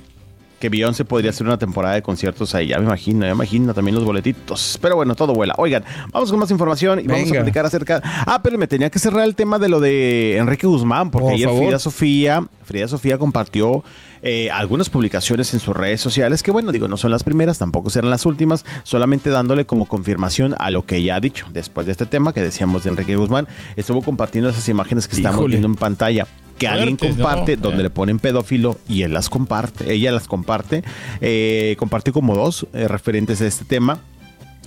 Que 0.59 0.69
Beyoncé 0.69 1.05
podría 1.05 1.29
hacer 1.29 1.45
una 1.45 1.57
temporada 1.57 1.95
de 1.95 2.01
conciertos 2.01 2.55
ahí. 2.55 2.67
Ya 2.67 2.79
me 2.79 2.85
imagino, 2.85 3.21
ya 3.21 3.27
me 3.27 3.35
imagino 3.35 3.73
también 3.73 3.95
los 3.95 4.03
boletitos. 4.03 4.77
Pero 4.81 4.95
bueno, 4.95 5.15
todo 5.15 5.33
vuela. 5.33 5.53
Oigan, 5.57 5.83
vamos 6.11 6.31
con 6.31 6.39
más 6.39 6.49
información 6.51 6.99
y 6.99 7.03
vamos 7.03 7.29
a 7.29 7.33
platicar 7.33 7.65
acerca. 7.65 8.01
Ah, 8.03 8.41
pero 8.41 8.57
me 8.57 8.67
tenía 8.67 8.89
que 8.89 8.99
cerrar 8.99 9.25
el 9.25 9.35
tema 9.35 9.59
de 9.59 9.69
lo 9.69 9.79
de 9.79 10.37
Enrique 10.37 10.65
Guzmán, 10.65 11.11
porque 11.11 11.25
Por 11.25 11.33
ayer 11.33 11.47
favor. 11.47 11.63
Frida 11.63 11.79
Sofía, 11.79 12.47
Frida 12.63 12.87
Sofía 12.87 13.17
compartió 13.17 13.83
eh, 14.23 14.49
algunas 14.49 14.89
publicaciones 14.89 15.53
en 15.53 15.59
sus 15.59 15.75
redes 15.75 16.01
sociales 16.01 16.41
que, 16.41 16.51
bueno, 16.51 16.71
digo, 16.71 16.87
no 16.87 16.97
son 16.97 17.11
las 17.11 17.23
primeras, 17.23 17.59
tampoco 17.59 17.89
serán 17.89 18.09
las 18.09 18.25
últimas, 18.25 18.65
solamente 18.83 19.29
dándole 19.29 19.65
como 19.65 19.85
confirmación 19.85 20.55
a 20.57 20.71
lo 20.71 20.85
que 20.85 20.97
ella 20.97 21.15
ha 21.15 21.19
dicho. 21.19 21.45
Después 21.53 21.85
de 21.85 21.91
este 21.91 22.05
tema 22.07 22.33
que 22.33 22.41
decíamos 22.41 22.83
de 22.83 22.89
Enrique 22.89 23.15
Guzmán, 23.15 23.47
estuvo 23.75 24.01
compartiendo 24.01 24.49
esas 24.49 24.67
imágenes 24.69 25.07
que 25.07 25.15
estamos 25.15 25.45
viendo 25.45 25.67
en 25.67 25.75
pantalla. 25.75 26.27
Que 26.57 26.67
alguien 26.67 26.95
comparte, 26.97 27.55
donde 27.55 27.79
Eh. 27.81 27.83
le 27.83 27.89
ponen 27.89 28.19
pedófilo 28.19 28.79
y 28.89 29.03
él 29.03 29.13
las 29.13 29.29
comparte, 29.29 29.93
ella 29.93 30.11
las 30.11 30.27
comparte. 30.27 30.83
Eh, 31.21 31.75
compartió 31.77 32.13
como 32.13 32.35
dos 32.35 32.67
eh, 32.73 32.87
referentes 32.87 33.41
a 33.41 33.47
este 33.47 33.65
tema. 33.65 33.99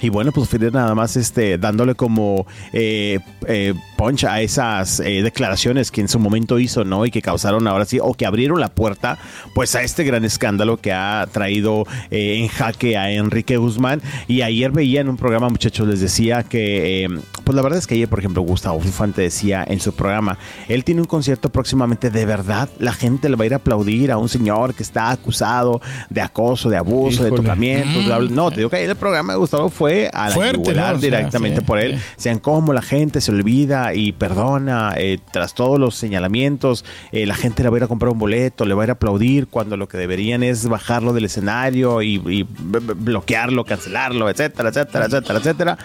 Y 0.03 0.09
bueno, 0.09 0.33
pues 0.33 0.49
Frida 0.49 0.71
nada 0.71 0.95
más 0.95 1.17
este, 1.17 1.59
dándole 1.59 1.95
como 1.95 2.47
eh, 2.73 3.19
eh, 3.47 3.75
punch 3.99 4.25
a 4.25 4.41
esas 4.41 4.99
eh, 5.01 5.23
declaraciones 5.23 5.91
que 5.91 6.01
en 6.01 6.09
su 6.09 6.19
momento 6.19 6.59
hizo, 6.59 6.85
¿no? 6.85 7.05
Y 7.05 7.11
que 7.11 7.21
causaron 7.21 7.67
ahora 7.69 7.85
sí, 7.85 7.99
o 8.01 8.15
que 8.15 8.25
abrieron 8.25 8.61
la 8.61 8.69
puerta, 8.69 9.19
pues 9.55 9.75
a 9.75 9.83
este 9.83 10.05
gran 10.05 10.25
escándalo 10.25 10.79
que 10.79 10.93
ha 10.93 11.29
traído 11.31 11.85
en 12.11 12.49
jaque 12.49 12.97
a 12.97 13.11
Enrique 13.13 13.59
Guzmán. 13.59 14.01
Y 14.27 14.41
ayer 14.41 14.71
veía 14.71 15.03
en 15.03 15.11
un 15.11 15.19
programa, 15.19 15.51
muchachos, 15.51 15.87
les 15.87 16.01
decía 16.01 16.45
que, 16.45 17.21
pues 17.51 17.57
la 17.57 17.63
verdad 17.63 17.81
es 17.81 17.89
que 17.89 17.97
ayer, 17.97 18.09
por 18.09 18.21
ejemplo, 18.21 18.43
Gustavo 18.43 18.81
Infante 18.85 19.23
decía 19.23 19.65
en 19.67 19.81
su 19.81 19.93
programa, 19.93 20.39
él 20.69 20.85
tiene 20.85 21.01
un 21.01 21.09
concierto 21.09 21.49
próximamente, 21.49 22.09
de 22.09 22.25
verdad, 22.25 22.69
la 22.79 22.93
gente 22.93 23.29
le 23.29 23.35
va 23.35 23.43
a 23.43 23.47
ir 23.47 23.55
a 23.55 23.57
aplaudir 23.57 24.13
a 24.13 24.19
un 24.19 24.29
señor 24.29 24.73
que 24.73 24.85
está 24.85 25.11
acusado 25.11 25.81
de 26.11 26.21
acoso, 26.21 26.71
de 26.71 26.77
abuso, 26.77 27.25
de 27.25 27.31
Híjole. 27.31 27.43
tocamientos, 27.43 28.05
bla, 28.05 28.19
bla. 28.19 28.31
no, 28.31 28.51
te 28.53 28.59
digo 28.59 28.71
que 28.71 28.77
ayer 28.77 28.91
el 28.91 28.95
programa 28.95 29.33
de 29.33 29.41
Gustavo 29.41 29.69
fue 29.69 30.09
a 30.15 30.29
la 30.29 30.35
Fuerte, 30.37 30.73
¿no? 30.75 30.81
O 30.81 30.85
sea, 30.87 30.95
directamente 30.95 31.59
sí, 31.59 31.67
por 31.67 31.81
él. 31.81 31.99
sí. 31.99 32.05
Sean 32.19 32.39
como 32.39 32.73
la 32.73 32.83
gente 32.83 33.21
se 33.21 33.33
olvida 33.33 33.95
y 33.95 34.13
perdona 34.13 34.95
eh, 34.97 35.19
tras 35.33 35.53
todos 35.55 35.81
los 35.81 35.97
señalamientos, 35.97 36.85
eh, 37.11 37.27
la 37.27 37.35
gente 37.35 37.65
le 37.65 37.71
va 37.71 37.75
a 37.75 37.79
ir 37.79 37.85
a 37.85 37.89
comprar 37.89 38.13
un 38.13 38.21
boleto, 38.21 38.65
le 38.65 38.75
va 38.75 38.85
a 38.85 38.87
ir 38.87 38.91
a 38.91 38.93
aplaudir 38.93 39.49
cuando 39.49 39.77
lo 39.77 39.89
que 39.89 39.99
deberían 39.99 40.45
es 40.45 40.69
bajarlo 40.69 41.13
del 41.13 41.25
escenario 41.25 42.01
y, 42.01 42.47
bloquearlo, 42.47 43.65
cancelarlo, 43.65 44.31
etcétera, 44.31 44.69
etcétera, 44.69 45.07
etcétera, 45.07 45.39
etcétera. 45.41 45.79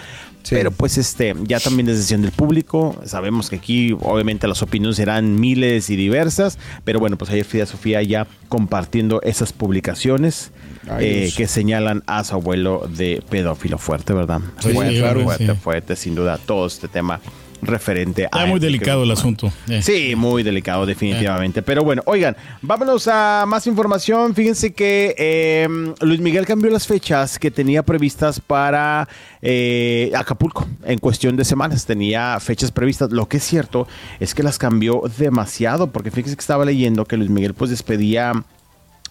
Sí. 0.46 0.54
Pero 0.54 0.70
pues 0.70 1.00
este, 1.00 1.34
ya 1.44 1.60
también 1.60 1.90
es 1.90 1.96
decisión 1.96 2.22
del 2.22 2.32
público. 2.32 3.02
Sabemos 3.04 3.50
que 3.50 3.56
aquí 3.56 3.98
obviamente 4.00 4.48
las 4.48 4.62
opiniones 4.62 4.98
serán 4.98 5.40
miles 5.40 5.90
y 5.90 5.96
diversas, 5.96 6.60
pero 6.84 7.00
bueno, 7.00 7.18
pues 7.18 7.32
ayer 7.32 7.46
Frida 7.46 7.66
Sofía 7.66 8.04
ya 8.04 8.28
compartiendo 8.48 9.22
esas 9.24 9.54
publicaciones 9.54 10.52
Ay, 10.88 11.06
eh, 11.06 11.34
que 11.36 11.48
señalan 11.48 12.04
a 12.06 12.24
su 12.24 12.36
abuelo 12.36 12.88
de 12.88 13.24
pedófilo 13.28 13.80
fuerte, 13.80 14.14
¿verdad? 14.14 14.40
Sí, 14.60 14.72
fuerte, 14.72 15.00
claro, 15.00 15.24
fuerte, 15.24 15.48
sí. 15.48 15.60
fuerte, 15.60 15.96
sin 15.96 16.14
duda, 16.14 16.38
todo 16.38 16.68
este 16.68 16.88
tema 16.88 17.20
referente 17.68 18.24
a... 18.24 18.26
Está 18.26 18.46
muy 18.46 18.60
delicado 18.60 19.04
el 19.04 19.12
asunto. 19.12 19.52
Eh. 19.70 19.82
Sí, 19.82 20.16
muy 20.16 20.44
delicado, 20.44 20.86
definitivamente. 20.86 21.62
Pero 21.62 21.84
bueno, 21.84 22.02
oigan, 22.06 22.36
vámonos 22.62 23.08
a 23.08 23.46
más 23.48 23.68
información. 23.68 24.34
Fíjense 24.36 24.74
que 24.74 25.16
eh, 25.18 25.68
Luis 26.02 26.20
Miguel 26.20 26.46
cambió 26.46 26.72
las 26.72 26.88
fechas 26.88 27.40
que 27.40 27.52
tenía 27.52 27.84
previstas 27.84 28.40
para 28.40 29.08
eh, 29.42 30.12
Acapulco 30.16 30.68
en 30.84 31.00
cuestión 31.00 31.36
de 31.36 31.46
semanas. 31.46 31.86
Tenía 31.86 32.40
fechas 32.40 32.72
previstas. 32.72 33.12
Lo 33.12 33.28
que 33.28 33.38
es 33.38 33.44
cierto 33.44 33.88
es 34.20 34.34
que 34.34 34.44
las 34.44 34.58
cambió 34.58 35.04
demasiado, 35.18 35.92
porque 35.92 36.12
fíjense 36.12 36.36
que 36.36 36.42
estaba 36.42 36.66
leyendo 36.66 37.06
que 37.06 37.18
Luis 37.18 37.30
Miguel 37.30 37.54
pues 37.54 37.70
despedía 37.70 38.34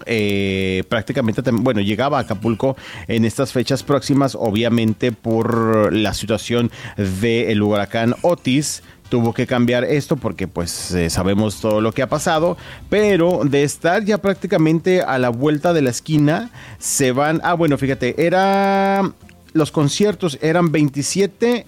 eh, 0.06 0.84
prácticamente, 0.88 1.42
bueno, 1.52 1.80
llegaba 1.80 2.18
a 2.18 2.22
Acapulco 2.22 2.76
en 3.08 3.24
estas 3.24 3.52
fechas 3.52 3.82
próximas, 3.82 4.34
obviamente 4.34 5.12
por 5.12 5.92
la 5.92 6.14
situación 6.14 6.70
del 6.96 7.62
huracán 7.62 8.14
Otis. 8.22 8.82
Tuvo 9.08 9.34
que 9.34 9.46
cambiar 9.46 9.84
esto 9.84 10.16
porque 10.16 10.48
pues 10.48 10.92
eh, 10.92 11.10
sabemos 11.10 11.60
todo 11.60 11.80
lo 11.80 11.92
que 11.92 12.02
ha 12.02 12.08
pasado, 12.08 12.56
pero 12.88 13.42
de 13.44 13.62
estar 13.62 14.04
ya 14.04 14.18
prácticamente 14.18 15.02
a 15.02 15.18
la 15.18 15.28
vuelta 15.28 15.72
de 15.72 15.82
la 15.82 15.90
esquina, 15.90 16.50
se 16.78 17.12
van, 17.12 17.40
ah 17.44 17.54
bueno, 17.54 17.76
fíjate, 17.78 18.26
era, 18.26 19.02
los 19.52 19.70
conciertos 19.70 20.38
eran 20.40 20.72
27 20.72 21.66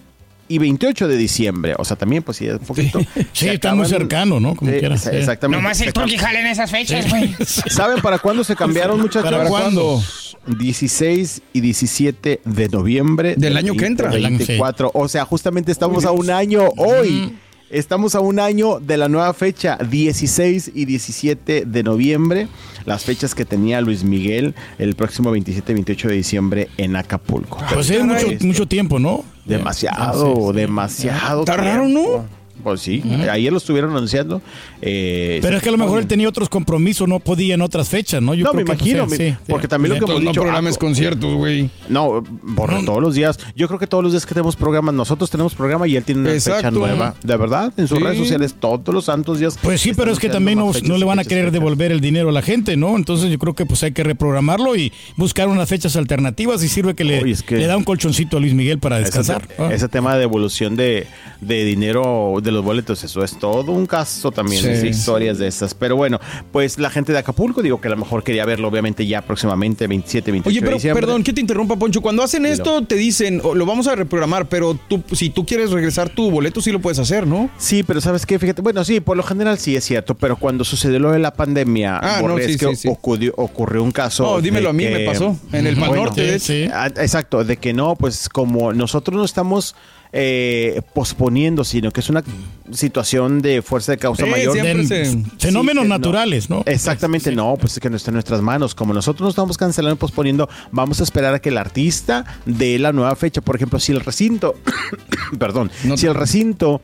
y 0.49 0.57
28 0.59 1.07
de 1.07 1.17
diciembre, 1.17 1.73
o 1.77 1.83
sea, 1.85 1.97
también 1.97 2.23
pues 2.23 2.37
sí, 2.37 2.47
un 2.49 2.59
poquito. 2.59 2.99
Sí, 2.99 3.07
Se 3.33 3.53
está 3.53 3.75
muy 3.75 3.85
cercano, 3.87 4.39
¿no? 4.39 4.55
Como 4.55 4.71
Eh, 4.71 4.79
quiera, 4.79 4.95
exa- 4.95 5.11
sí. 5.11 5.17
Exactamente. 5.17 5.61
Nomás 5.61 5.81
el 5.81 5.93
turqui 5.93 6.17
jala 6.17 6.39
en 6.39 6.47
esas 6.47 6.71
fechas, 6.71 7.09
güey. 7.09 7.35
¿Saben 7.45 8.01
para 8.01 8.19
cuándo 8.19 8.43
se 8.43 8.55
cambiaron, 8.55 8.99
muchachos? 8.99 9.29
¿Para 9.29 9.45
cuándo? 9.47 10.01
16 10.47 11.41
y 11.53 11.59
17 11.61 12.41
de 12.45 12.69
noviembre 12.69 13.35
Del 13.35 13.57
año 13.57 13.73
que 13.75 13.85
entra. 13.85 14.09
Del 14.09 14.25
año, 14.25 14.37
sí. 14.39 14.45
24. 14.47 14.91
O 14.93 15.07
sea, 15.07 15.25
justamente 15.25 15.71
estamos 15.71 16.05
a 16.05 16.11
un 16.11 16.29
año 16.29 16.61
hoy. 16.77 17.33
Estamos 17.69 18.15
a 18.15 18.21
un 18.21 18.39
año 18.39 18.79
de 18.79 18.95
la 18.95 19.09
nueva 19.09 19.33
fecha, 19.33 19.77
16 19.77 20.71
y 20.73 20.85
17 20.85 21.65
de 21.65 21.83
noviembre, 21.83 22.47
las 22.85 23.03
fechas 23.03 23.35
que 23.35 23.43
tenía 23.43 23.81
Luis 23.81 24.05
Miguel 24.05 24.55
el 24.79 24.95
próximo 24.95 25.31
27 25.31 25.71
y 25.73 25.75
28 25.75 26.07
de 26.07 26.13
diciembre 26.15 26.69
en 26.77 26.95
Acapulco. 26.95 27.57
Pues 27.73 27.89
es 27.89 28.03
mucho, 28.05 28.27
mucho 28.45 28.67
tiempo, 28.67 28.99
¿no? 28.99 29.25
Demasiado, 29.43 29.97
Ah, 29.99 30.13
sí, 30.13 30.41
sí. 30.51 30.57
demasiado. 30.57 31.39
Está 31.41 31.57
raro, 31.57 31.87
¿no? 31.89 32.25
Pues 32.67 32.81
sí, 32.81 33.01
ayer 33.31 33.49
lo 33.51 33.59
estuvieron 33.59 33.91
anunciando. 33.91 34.41
eh, 34.81 35.39
Pero 35.41 35.55
es 35.57 35.63
que 35.63 35.69
a 35.69 35.71
lo 35.71 35.77
mejor 35.77 35.99
él 35.99 36.07
tenía 36.07 36.27
otros 36.27 36.49
compromisos, 36.49 37.07
no 37.07 37.19
podía 37.19 37.55
en 37.55 37.61
otras 37.61 37.87
fechas, 37.87 38.21
¿no? 38.21 38.33
Yo 38.33 38.43
No, 38.43 38.51
creo 38.51 38.65
me 38.65 38.71
que, 38.71 38.77
pues, 38.77 38.89
imagino, 38.89 39.09
sí, 39.09 39.23
mi- 39.23 39.29
sí, 39.31 39.35
porque 39.47 39.67
sí. 39.67 39.69
también 39.69 39.93
lo 39.93 40.05
que 40.05 40.11
hemos 40.11 40.23
no 40.23 40.29
dicho. 40.31 40.41
programes 40.41 40.75
ah, 40.75 40.79
conciertos, 40.79 41.33
güey. 41.33 41.69
No, 41.87 42.23
por 42.57 42.83
todos 42.85 43.01
los 43.01 43.15
días. 43.15 43.39
Yo 43.55 43.67
creo 43.67 43.79
que 43.79 43.87
todos 43.87 44.03
los 44.03 44.11
días 44.11 44.25
que 44.25 44.33
tenemos 44.33 44.55
programas, 44.57 44.93
nosotros 44.93 45.29
tenemos 45.29 45.55
programa 45.55 45.87
y 45.87 45.95
él 45.95 46.03
tiene 46.03 46.21
una 46.21 46.31
fecha 46.31 46.69
nueva. 46.71 47.15
De 47.23 47.37
verdad, 47.37 47.71
en 47.77 47.87
sus 47.87 47.97
Sí. 47.97 48.03
redes 48.03 48.17
sociales, 48.17 48.55
todos 48.59 48.93
los 48.93 49.05
santos 49.05 49.39
días. 49.39 49.57
Pues 49.61 49.79
sí, 49.81 49.93
pero 49.95 50.11
es 50.11 50.19
que 50.19 50.27
también 50.29 50.59
no, 50.59 50.73
fechas 50.73 50.89
no 50.89 50.97
le 50.97 51.05
van 51.05 51.19
a 51.19 51.23
querer 51.23 51.45
fechas. 51.45 51.53
devolver 51.53 51.91
el 51.93 52.01
dinero 52.01 52.29
a 52.29 52.31
la 52.33 52.41
gente, 52.41 52.75
¿no? 52.75 52.95
Entonces 52.97 53.31
yo 53.31 53.39
creo 53.39 53.53
que 53.55 53.65
pues 53.65 53.81
hay 53.83 53.93
que 53.93 54.03
reprogramarlo 54.03 54.75
y 54.75 54.91
buscar 55.15 55.47
unas 55.47 55.69
fechas 55.69 55.95
alternativas 55.95 56.61
y 56.63 56.67
sirve 56.67 56.93
que 56.95 57.03
le, 57.05 57.23
Oye, 57.23 57.31
es 57.31 57.43
que- 57.43 57.55
le 57.57 57.65
da 57.67 57.77
un 57.77 57.83
colchoncito 57.85 58.37
a 58.37 58.39
Luis 58.39 58.53
Miguel 58.53 58.79
para 58.79 58.99
descansar. 58.99 59.43
Ese, 59.49 59.61
Ah. 59.63 59.69
ese 59.73 59.87
tema 59.87 60.13
de 60.15 60.19
devolución 60.19 60.75
de, 60.75 61.07
de 61.41 61.63
dinero 61.65 62.35
de 62.41 62.51
los 62.51 62.56
boletos, 62.63 63.03
eso 63.03 63.23
es 63.23 63.37
todo 63.37 63.71
un 63.71 63.85
caso 63.85 64.31
también, 64.31 64.61
Sí. 64.63 64.69
es 64.69 64.83
historias 64.83 65.37
de 65.37 65.47
estas. 65.47 65.73
Pero 65.73 65.95
bueno, 65.95 66.19
pues 66.51 66.77
la 66.79 66.89
gente 66.89 67.11
de 67.11 67.19
Acapulco, 67.19 67.61
digo 67.61 67.79
que 67.81 67.87
a 67.87 67.91
lo 67.91 67.97
mejor 67.97 68.23
quería 68.23 68.45
verlo, 68.45 68.67
obviamente, 68.67 69.05
ya 69.05 69.21
próximamente, 69.21 69.87
27, 69.87 70.31
28 70.31 70.49
Oye, 70.49 70.59
de 70.59 70.65
pero 70.65 70.75
diciembre. 70.77 71.01
perdón 71.01 71.23
que 71.23 71.33
te 71.33 71.41
interrumpa, 71.41 71.75
Poncho. 71.75 72.01
Cuando 72.01 72.23
hacen 72.23 72.45
esto, 72.45 72.83
te 72.83 72.95
dicen, 72.95 73.41
"Oh, 73.43 73.55
lo 73.55 73.65
vamos 73.65 73.87
a 73.87 73.95
reprogramar, 73.95 74.47
pero 74.49 74.77
tú, 74.87 75.03
si 75.13 75.29
tú 75.29 75.45
quieres 75.45 75.71
regresar 75.71 76.09
tu 76.09 76.29
boleto, 76.31 76.61
sí 76.61 76.71
lo 76.71 76.79
puedes 76.79 76.99
hacer, 76.99 77.27
¿no? 77.27 77.49
Sí, 77.57 77.83
pero 77.83 78.01
¿sabes 78.01 78.25
qué? 78.25 78.39
Fíjate, 78.39 78.61
bueno, 78.61 78.83
sí, 78.83 78.99
por 78.99 79.17
lo 79.17 79.23
general 79.23 79.57
sí 79.59 79.75
es 79.75 79.83
cierto, 79.83 80.15
pero 80.15 80.37
cuando 80.37 80.63
sucedió 80.63 80.99
lo 80.99 81.11
de 81.11 81.19
la 81.19 81.33
pandemia, 81.33 81.97
Ah, 82.01 82.21
no, 82.21 82.37
sí, 82.37 82.57
que 82.57 82.67
sí, 82.69 82.75
sí. 82.75 82.87
ocurrió, 82.89 83.33
ocurrió 83.37 83.83
un 83.83 83.91
caso. 83.91 84.23
No, 84.23 84.41
dímelo 84.41 84.69
a 84.69 84.73
mí, 84.73 84.83
que- 84.83 84.91
me 84.91 84.99
pasó. 85.05 85.35
En 85.51 85.67
el 85.67 85.75
Pal 85.75 85.89
Bueno, 85.89 86.03
Norte, 86.05 86.21
de 86.21 86.35
hecho. 86.35 86.45
sí. 86.45 86.67
Ah, 86.73 86.87
Exacto, 86.97 87.43
de 87.43 87.57
que 87.57 87.73
no, 87.73 87.95
pues 87.95 88.29
como 88.29 88.73
nosotros 88.73 89.15
no 89.17 89.23
estamos 89.25 89.75
eh, 90.13 90.81
posponiendo, 90.93 91.63
sino 91.63 91.91
que 91.91 91.99
es 91.99 92.09
una 92.09 92.23
situación 92.71 93.41
de 93.41 93.61
fuerza 93.61 93.91
de 93.93 93.97
causa 93.97 94.23
Sí, 94.25 94.29
mayor. 94.29 94.53
se- 94.85 95.23
fenómenos 95.39 95.83
Sí, 95.83 95.89
no. 95.89 95.95
naturales, 95.97 96.49
¿no? 96.49 96.63
Exactamente, 96.65 97.31
no, 97.35 97.55
pues 97.59 97.73
es 97.73 97.79
que 97.79 97.89
no 97.89 97.95
está 97.97 98.11
en 98.11 98.15
nuestras 98.15 98.41
manos. 98.41 98.75
Como 98.75 98.93
nosotros 98.93 99.21
no 99.25 99.29
estamos 99.29 99.57
cancelando 99.57 99.95
y 99.95 99.99
posponiendo, 99.99 100.49
vamos 100.71 100.99
a 100.99 101.03
esperar 101.03 101.33
a 101.33 101.39
que 101.39 101.49
el 101.49 101.57
artista 101.57 102.25
dé 102.45 102.79
la 102.79 102.91
nueva 102.93 103.15
fecha. 103.15 103.41
Por 103.41 103.55
ejemplo, 103.55 103.79
si 103.79 103.91
el 103.91 103.99
recinto, 104.01 104.55
perdón, 105.39 105.71
No 105.83 105.97
si 105.97 106.07
el 106.07 106.15
recinto 106.15 106.81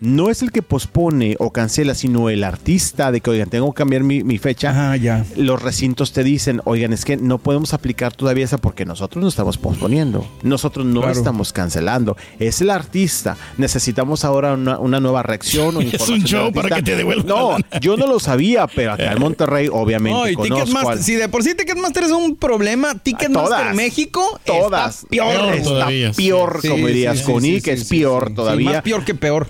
no 0.00 0.30
es 0.30 0.42
el 0.42 0.52
que 0.52 0.60
pospone 0.62 1.36
o 1.38 1.50
cancela, 1.50 1.94
sino 1.94 2.28
el 2.28 2.44
artista 2.44 3.10
de 3.12 3.20
que, 3.20 3.30
oigan, 3.30 3.48
tengo 3.48 3.72
que 3.72 3.78
cambiar 3.78 4.02
mi, 4.02 4.22
mi 4.22 4.38
fecha. 4.38 4.70
Ajá, 4.70 4.96
ya. 4.96 5.24
Los 5.36 5.62
recintos 5.62 6.12
te 6.12 6.22
dicen, 6.24 6.60
oigan, 6.64 6.92
es 6.92 7.04
que 7.04 7.16
no 7.16 7.38
podemos 7.38 7.72
aplicar 7.74 8.12
todavía 8.14 8.44
esa 8.44 8.58
porque 8.58 8.84
nosotros 8.84 9.22
no 9.22 9.28
estamos 9.28 9.56
posponiendo. 9.58 10.26
Nosotros 10.42 10.84
no 10.84 11.00
Claro. 11.00 11.16
estamos 11.18 11.52
cancelando. 11.52 12.16
Es 12.38 12.60
el 12.60 12.70
artista. 12.70 13.36
Necesitamos 13.56 14.24
ahora 14.24 14.54
una, 14.54 14.78
una 14.78 15.00
nueva 15.00 15.22
reacción 15.22 15.76
o 15.76 15.80
Es 15.94 16.08
un 16.08 16.22
show 16.24 16.52
para 16.52 16.76
que 16.76 16.82
te 16.82 16.96
devuelvan 16.96 17.26
No, 17.26 17.56
yo 17.80 17.96
no 17.96 18.06
lo 18.06 18.18
sabía, 18.20 18.66
pero 18.66 18.92
acá 18.92 19.12
en 19.12 19.20
Monterrey, 19.20 19.68
obviamente, 19.72 20.18
No, 20.18 20.28
y 20.28 20.34
conozco 20.34 20.56
Ticketmaster, 20.64 20.92
al- 20.92 21.02
si 21.02 21.14
de 21.14 21.28
por 21.28 21.42
sí 21.42 21.54
Ticketmaster 21.54 22.02
es 22.04 22.10
un 22.10 22.36
problema, 22.36 22.94
Ticketmaster. 22.98 23.74
México 23.74 24.38
Todas. 24.44 24.96
está 24.96 25.08
peor. 25.08 25.34
Peor 25.34 25.54
Está 25.54 25.86
peor, 26.16 26.58
Sí, 26.62 26.68
como 26.68 26.86
sí, 26.86 26.92
dirías, 26.92 27.18
sí, 27.18 27.24
con 27.24 27.44
es 27.44 27.84
peor 27.88 28.34
todavía. 28.34 28.70
Más 28.72 28.82
peor 28.82 29.04
que 29.04 29.14
peor. 29.14 29.48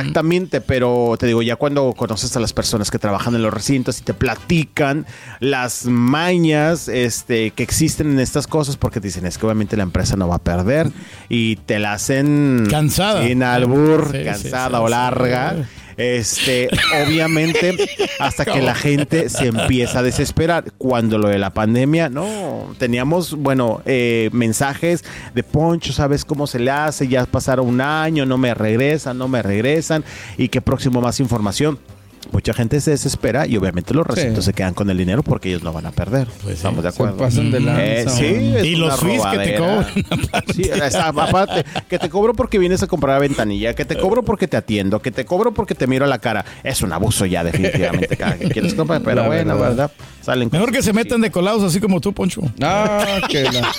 Exactamente, 0.00 0.60
pero 0.60 1.16
te 1.18 1.26
digo, 1.26 1.42
ya 1.42 1.56
cuando 1.56 1.92
conoces 1.92 2.34
a 2.36 2.40
las 2.40 2.52
personas 2.52 2.90
que 2.90 2.98
trabajan 2.98 3.34
en 3.34 3.42
los 3.42 3.52
recintos 3.52 4.00
y 4.00 4.02
te 4.02 4.14
platican 4.14 5.06
las 5.40 5.84
mañas 5.84 6.88
este, 6.88 7.50
que 7.50 7.62
existen 7.62 8.10
en 8.12 8.18
estas 8.20 8.46
cosas, 8.46 8.76
porque 8.76 9.00
te 9.00 9.08
dicen, 9.08 9.26
es 9.26 9.36
que 9.36 9.44
obviamente 9.44 9.76
la 9.76 9.82
empresa 9.82 10.16
no 10.16 10.28
va 10.28 10.36
a 10.36 10.42
perder 10.42 10.90
y 11.28 11.56
te 11.56 11.78
la 11.78 11.92
hacen 11.92 12.66
Cansada. 12.70 13.26
sin 13.26 13.42
albur, 13.42 14.08
Sí, 14.12 14.24
cansada 14.24 14.78
sí, 14.78 14.84
o 14.84 14.88
larga. 14.88 15.56
Este, 15.96 16.68
obviamente, 17.06 17.76
hasta 18.18 18.44
que 18.44 18.60
la 18.60 18.74
gente 18.74 19.28
se 19.28 19.46
empieza 19.46 20.00
a 20.00 20.02
desesperar. 20.02 20.72
Cuando 20.78 21.18
lo 21.18 21.28
de 21.28 21.38
la 21.38 21.50
pandemia, 21.50 22.08
no, 22.08 22.74
teníamos, 22.78 23.34
bueno, 23.34 23.82
eh, 23.86 24.30
mensajes 24.32 25.04
de 25.34 25.42
Poncho, 25.42 25.92
¿sabes 25.92 26.24
cómo 26.24 26.46
se 26.46 26.58
le 26.58 26.70
hace? 26.70 27.08
Ya 27.08 27.26
pasaron 27.26 27.66
un 27.66 27.80
año, 27.80 28.26
no 28.26 28.38
me 28.38 28.54
regresan, 28.54 29.18
no 29.18 29.28
me 29.28 29.42
regresan, 29.42 30.04
y 30.36 30.48
que 30.48 30.60
próximo 30.60 31.00
más 31.00 31.20
información. 31.20 31.78
Mucha 32.30 32.54
gente 32.54 32.80
se 32.80 32.92
desespera 32.92 33.46
y 33.46 33.56
obviamente 33.56 33.92
los 33.92 34.06
recintos 34.06 34.44
Sí. 34.44 34.50
se 34.50 34.54
quedan 34.54 34.72
con 34.74 34.88
el 34.88 34.96
dinero 34.96 35.22
porque 35.22 35.48
ellos 35.50 35.62
no 35.62 35.72
van 35.72 35.86
a 35.86 35.90
perder. 35.92 36.26
Pues 36.28 36.44
sí. 36.44 36.50
Estamos 36.52 36.82
de 36.84 36.90
Se 36.90 36.94
acuerdo. 36.96 37.16
pasan 37.18 37.50
de 37.50 37.60
lanza, 37.60 37.82
Eh, 37.84 38.04
sí, 38.08 38.54
es 38.56 38.64
Y 38.64 38.76
los 38.76 38.98
fees 39.00 39.22
que 39.26 39.38
te 39.38 39.54
cobran, 39.56 39.86
Sí, 40.54 40.62
esa- 40.62 41.08
aparte, 41.08 41.64
que 41.88 41.98
te 41.98 42.08
cobro 42.08 42.32
porque 42.32 42.58
vienes 42.58 42.82
a 42.82 42.86
comprar 42.86 43.16
a 43.16 43.18
ventanilla, 43.18 43.74
que 43.74 43.84
te 43.84 43.96
cobro 43.98 44.22
porque 44.24 44.48
te 44.48 44.56
atiendo, 44.56 45.02
que 45.02 45.10
te 45.10 45.24
cobro 45.26 45.52
porque 45.52 45.74
te 45.74 45.86
miro 45.86 46.04
a 46.04 46.08
la 46.08 46.18
cara. 46.20 46.44
Es 46.62 46.80
un 46.82 46.92
abuso 46.92 47.26
ya, 47.26 47.44
definitivamente, 47.44 48.16
cada 48.16 48.36
que 48.38 48.48
quieres 48.48 48.72
comprar, 48.74 49.02
pero 49.02 49.22
La 49.22 49.26
bueno, 49.26 49.54
verdad. 49.58 49.68
¿verdad? 49.68 49.90
Salen 50.22 50.48
Mejor 50.52 50.70
que 50.72 50.82
se 50.82 50.92
metan 50.92 51.20
de 51.20 51.30
colados 51.30 51.62
así 51.64 51.80
como 51.80 52.00
tú, 52.00 52.12
Poncho. 52.12 52.42
Ah, 52.62 53.20
que 53.28 53.42
la... 53.44 53.72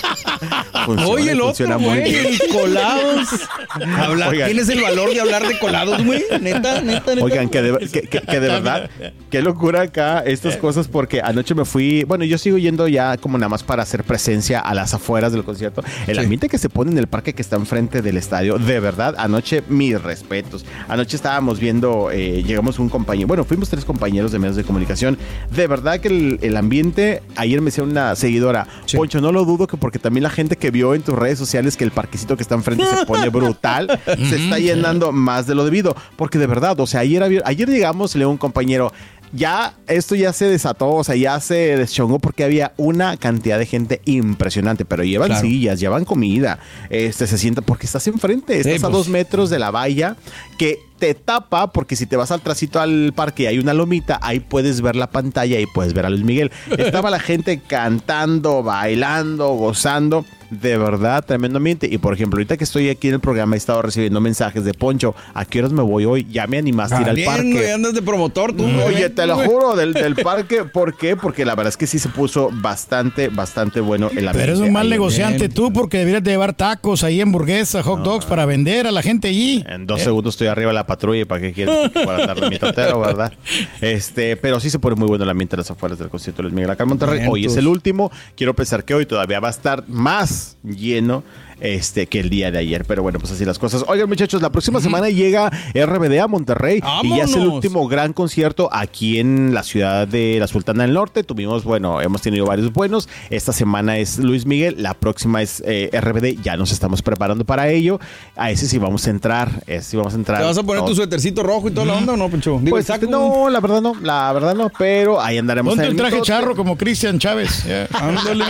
Funciona, 0.84 1.06
Oye, 1.10 1.30
el 1.32 1.40
otro, 1.40 1.78
güey, 1.78 2.14
el 2.14 2.38
colados. 2.52 3.28
Habla-. 3.70 4.30
¿Tienes 4.30 4.68
el 4.68 4.82
valor 4.82 5.14
de 5.14 5.20
hablar 5.20 5.46
de 5.48 5.58
colados, 5.58 6.04
güey? 6.04 6.22
Neta, 6.40 6.80
neta, 6.82 7.14
neta. 7.14 7.24
Oigan, 7.24 7.48
que 7.48 7.62
de, 7.62 7.78
que- 7.88 8.02
que- 8.02 8.20
que 8.20 8.40
de 8.40 8.48
verdad, 8.48 8.90
qué 9.30 9.40
locura 9.40 9.82
acá 9.82 10.20
estas 10.20 10.56
cosas, 10.56 10.88
porque 10.88 11.20
anoche 11.22 11.54
me 11.54 11.64
fui, 11.64 12.04
bueno, 12.04 12.24
yo 12.24 12.36
sigo 12.36 12.58
yendo 12.58 12.86
ya 12.88 13.16
como 13.16 13.38
nada 13.38 13.48
más 13.48 13.62
para 13.62 13.82
hacer 13.82 14.04
presencia 14.04 14.60
a 14.60 14.74
las 14.74 14.92
afueras 14.94 15.32
del 15.32 15.44
concierto. 15.44 15.82
El 16.06 16.16
Sí. 16.16 16.22
ambiente 16.22 16.48
que 16.48 16.58
se 16.58 16.68
pone 16.68 16.90
en 16.90 16.98
el 16.98 17.06
parque 17.06 17.32
que 17.32 17.40
está 17.42 17.56
enfrente 17.56 18.02
del 18.02 18.16
estadio, 18.18 18.58
de 18.58 18.80
verdad, 18.80 19.14
anoche 19.16 19.62
mis 19.68 20.00
respetos. 20.02 20.66
Anoche 20.88 21.16
estábamos 21.16 21.58
viendo, 21.60 22.10
eh, 22.10 22.42
llegamos 22.46 22.78
un 22.78 22.88
compañero, 22.90 23.28
bueno, 23.28 23.44
fuimos 23.44 23.70
tres 23.70 23.84
compañeros 23.86 24.32
de 24.32 24.38
medios 24.38 24.56
de 24.56 24.64
comunicación. 24.64 25.16
De 25.50 25.66
verdad 25.66 26.00
que 26.00 26.08
el, 26.08 26.33
el 26.42 26.56
ambiente, 26.56 27.22
ayer 27.36 27.60
me 27.60 27.66
decía 27.66 27.84
una 27.84 28.14
seguidora, 28.16 28.66
Sí. 28.86 28.96
Poncho, 28.96 29.20
no 29.20 29.32
lo 29.32 29.44
dudo 29.44 29.66
que 29.66 29.76
porque 29.76 29.98
también 29.98 30.22
la 30.22 30.30
gente 30.30 30.56
que 30.56 30.70
vio 30.70 30.94
en 30.94 31.02
tus 31.02 31.14
redes 31.14 31.38
sociales 31.38 31.76
que 31.76 31.84
el 31.84 31.90
parquecito 31.90 32.36
que 32.36 32.42
está 32.42 32.54
enfrente 32.54 32.84
se 32.86 33.06
pone 33.06 33.28
brutal, 33.30 34.00
se 34.06 34.36
está 34.36 34.58
llenando 34.58 35.12
más 35.12 35.46
de 35.46 35.54
lo 35.54 35.64
debido. 35.64 35.94
Porque 36.16 36.38
de 36.38 36.46
verdad, 36.46 36.78
o 36.80 36.86
sea, 36.86 37.00
ayer, 37.00 37.42
ayer 37.44 37.68
llegamos, 37.68 38.14
le 38.16 38.24
un 38.26 38.36
compañero, 38.38 38.92
ya 39.32 39.74
esto 39.88 40.14
ya 40.14 40.32
se 40.32 40.46
desató, 40.46 40.90
o 40.92 41.04
sea, 41.04 41.16
ya 41.16 41.40
se 41.40 41.54
deschongó 41.76 42.18
porque 42.20 42.44
había 42.44 42.72
una 42.76 43.16
cantidad 43.16 43.58
de 43.58 43.66
gente 43.66 44.00
impresionante, 44.04 44.84
pero 44.84 45.02
llevan 45.04 45.28
Claro. 45.28 45.42
sillas, 45.42 45.80
llevan 45.80 46.04
comida, 46.04 46.58
este 46.90 47.26
se 47.26 47.36
sienta 47.38 47.60
porque 47.60 47.86
estás 47.86 48.06
enfrente, 48.06 48.58
estás 48.58 48.84
a 48.84 48.88
pues. 48.88 48.92
dos 48.92 49.08
metros 49.08 49.50
de 49.50 49.58
la 49.58 49.70
valla 49.70 50.16
que 50.56 50.78
te 50.98 51.14
tapa 51.14 51.72
porque 51.72 51.96
si 51.96 52.06
te 52.06 52.16
vas 52.16 52.30
al 52.30 52.40
tracito 52.40 52.80
al 52.80 53.12
parque 53.14 53.44
y 53.44 53.46
hay 53.46 53.58
una 53.58 53.74
lomita, 53.74 54.18
ahí 54.22 54.40
puedes 54.40 54.80
ver 54.80 54.96
la 54.96 55.10
pantalla 55.10 55.58
y 55.60 55.66
puedes 55.66 55.92
ver 55.92 56.06
a 56.06 56.10
Luis 56.10 56.24
Miguel. 56.24 56.50
Estaba 56.78 57.10
la 57.10 57.20
gente 57.20 57.60
cantando, 57.66 58.62
bailando, 58.62 59.48
gozando. 59.54 60.24
De 60.50 60.76
verdad, 60.78 61.24
tremendo 61.24 61.56
ambiente. 61.56 61.88
Y 61.90 61.98
por 61.98 62.14
ejemplo, 62.14 62.36
ahorita 62.36 62.56
que 62.56 62.64
estoy 62.64 62.88
aquí 62.88 63.08
en 63.08 63.14
el 63.14 63.20
programa, 63.20 63.56
he 63.56 63.58
estado 63.58 63.82
recibiendo 63.82 64.20
mensajes 64.20 64.64
de 64.64 64.72
Poncho. 64.72 65.14
¿A 65.32 65.44
qué 65.44 65.60
horas 65.60 65.72
me 65.72 65.82
voy 65.82 66.04
hoy? 66.04 66.26
Ya 66.30 66.46
me 66.46 66.58
animaste 66.58 66.94
a 66.96 67.00
ir 67.00 67.08
al 67.08 67.24
parque. 67.24 67.72
andas 67.72 67.94
de 67.94 68.02
promotor 68.02 68.54
tú. 68.54 68.64
Oye, 68.86 69.10
te 69.10 69.26
lo 69.26 69.36
juro, 69.36 69.74
del, 69.74 69.92
del 69.94 70.14
parque. 70.16 70.64
¿Por 70.64 70.96
qué? 70.96 71.16
Porque 71.16 71.44
la 71.44 71.54
verdad 71.54 71.70
es 71.70 71.76
que 71.76 71.86
sí 71.86 71.98
se 71.98 72.08
puso 72.08 72.50
bastante, 72.52 73.28
bastante 73.28 73.80
bueno 73.80 74.08
el 74.10 74.28
ambiente. 74.28 74.38
Pero 74.38 74.52
eres 74.52 74.60
un 74.60 74.72
mal 74.72 74.84
ahí. 74.84 74.90
negociante 74.90 75.48
tú 75.48 75.72
porque 75.72 75.98
deberías 75.98 76.22
de 76.22 76.30
llevar 76.30 76.54
tacos 76.54 77.02
ahí, 77.02 77.20
hamburguesas, 77.20 77.84
hot 77.84 78.02
dogs 78.02 78.26
para 78.26 78.46
vender 78.46 78.86
a 78.86 78.92
la 78.92 79.02
gente 79.02 79.28
allí. 79.28 79.64
En 79.66 79.86
dos 79.86 80.02
segundos 80.02 80.34
estoy 80.34 80.48
arriba 80.48 80.68
de 80.68 80.74
la 80.74 80.83
patrulla 80.86 81.26
para 81.26 81.40
qué 81.40 81.52
quieres 81.52 81.90
para 82.04 82.48
mi 82.48 82.58
totero, 82.58 83.00
¿verdad? 83.00 83.32
Este, 83.80 84.36
pero 84.36 84.60
sí 84.60 84.70
se 84.70 84.78
pone 84.78 84.96
muy 84.96 85.08
bueno 85.08 85.24
el 85.24 85.30
ambiente 85.30 85.56
a 85.56 85.58
las 85.58 85.70
afueras 85.70 85.98
del 85.98 86.08
concierto 86.08 86.38
de 86.38 86.44
Luis 86.44 86.54
Miguel 86.54 86.70
acá 86.70 86.82
en 86.84 86.88
Monterrey. 86.88 87.26
Hoy 87.28 87.46
es 87.46 87.56
el 87.56 87.66
último. 87.66 88.10
Quiero 88.36 88.54
pensar 88.54 88.84
que 88.84 88.94
hoy 88.94 89.06
todavía 89.06 89.40
va 89.40 89.48
a 89.48 89.52
estar 89.52 89.84
más 89.88 90.56
lleno 90.62 91.22
este 91.60 92.06
que 92.06 92.20
el 92.20 92.30
día 92.30 92.50
de 92.50 92.58
ayer. 92.58 92.84
Pero 92.86 93.02
bueno, 93.02 93.18
pues 93.18 93.32
así 93.32 93.44
las 93.44 93.58
cosas. 93.58 93.84
Oigan, 93.88 94.08
muchachos, 94.08 94.42
la 94.42 94.50
próxima 94.50 94.80
semana 94.80 95.08
llega 95.08 95.50
RBD 95.74 96.18
a 96.18 96.28
Monterrey 96.28 96.80
y 97.02 97.16
ya 97.16 97.24
es 97.24 97.34
el 97.34 97.46
último 97.46 97.86
gran 97.88 98.12
concierto 98.12 98.68
aquí 98.72 99.18
en 99.18 99.54
la 99.54 99.62
ciudad 99.62 100.06
de 100.08 100.36
la 100.38 100.46
Sultana 100.46 100.84
del 100.84 100.94
Norte. 100.94 101.24
Tuvimos, 101.24 101.64
bueno, 101.64 102.00
hemos 102.00 102.22
tenido 102.22 102.46
varios 102.46 102.72
buenos. 102.72 103.08
Esta 103.30 103.52
semana 103.52 103.98
es 103.98 104.18
Luis 104.18 104.46
Miguel, 104.46 104.76
la 104.78 104.94
próxima 104.94 105.42
es 105.42 105.62
eh, 105.66 105.90
RBD. 105.92 106.42
Ya 106.42 106.56
nos 106.56 106.72
estamos 106.72 107.02
preparando 107.02 107.44
para 107.44 107.68
ello. 107.68 108.00
A 108.36 108.50
ese 108.50 108.66
sí 108.66 108.78
vamos 108.78 109.06
a 109.06 109.10
entrar. 109.10 109.62
Ese 109.66 109.90
sí 109.90 109.96
vamos 109.96 110.14
a 110.14 110.16
entrar. 110.16 110.40
¿Te 110.40 110.44
vas 110.44 110.58
a 110.58 110.62
poner 110.62 110.82
No, 110.82 110.88
tu 110.88 110.94
suétercito 110.94 111.42
rojo 111.42 111.68
y 111.68 111.70
toda 111.72 111.86
la 111.86 111.94
onda 111.94 112.12
o 112.14 112.16
no, 112.16 112.28
Poncho? 112.28 112.58
Digo, 112.62 112.74
pues 112.76 112.86
saco. 112.86 113.06
no, 113.06 113.48
la 113.50 113.60
verdad 113.60 113.80
no, 113.80 113.94
la 114.00 114.32
verdad 114.32 114.54
no, 114.54 114.70
pero 114.76 115.20
ahí 115.20 115.38
andaremos. 115.38 115.74
Ponte 115.74 115.86
el 115.88 115.96
traje 115.96 116.20
charro 116.22 116.54
como 116.54 116.76
Cristian 116.76 117.18
Chávez. 117.18 117.64
Ándale. 117.92 118.44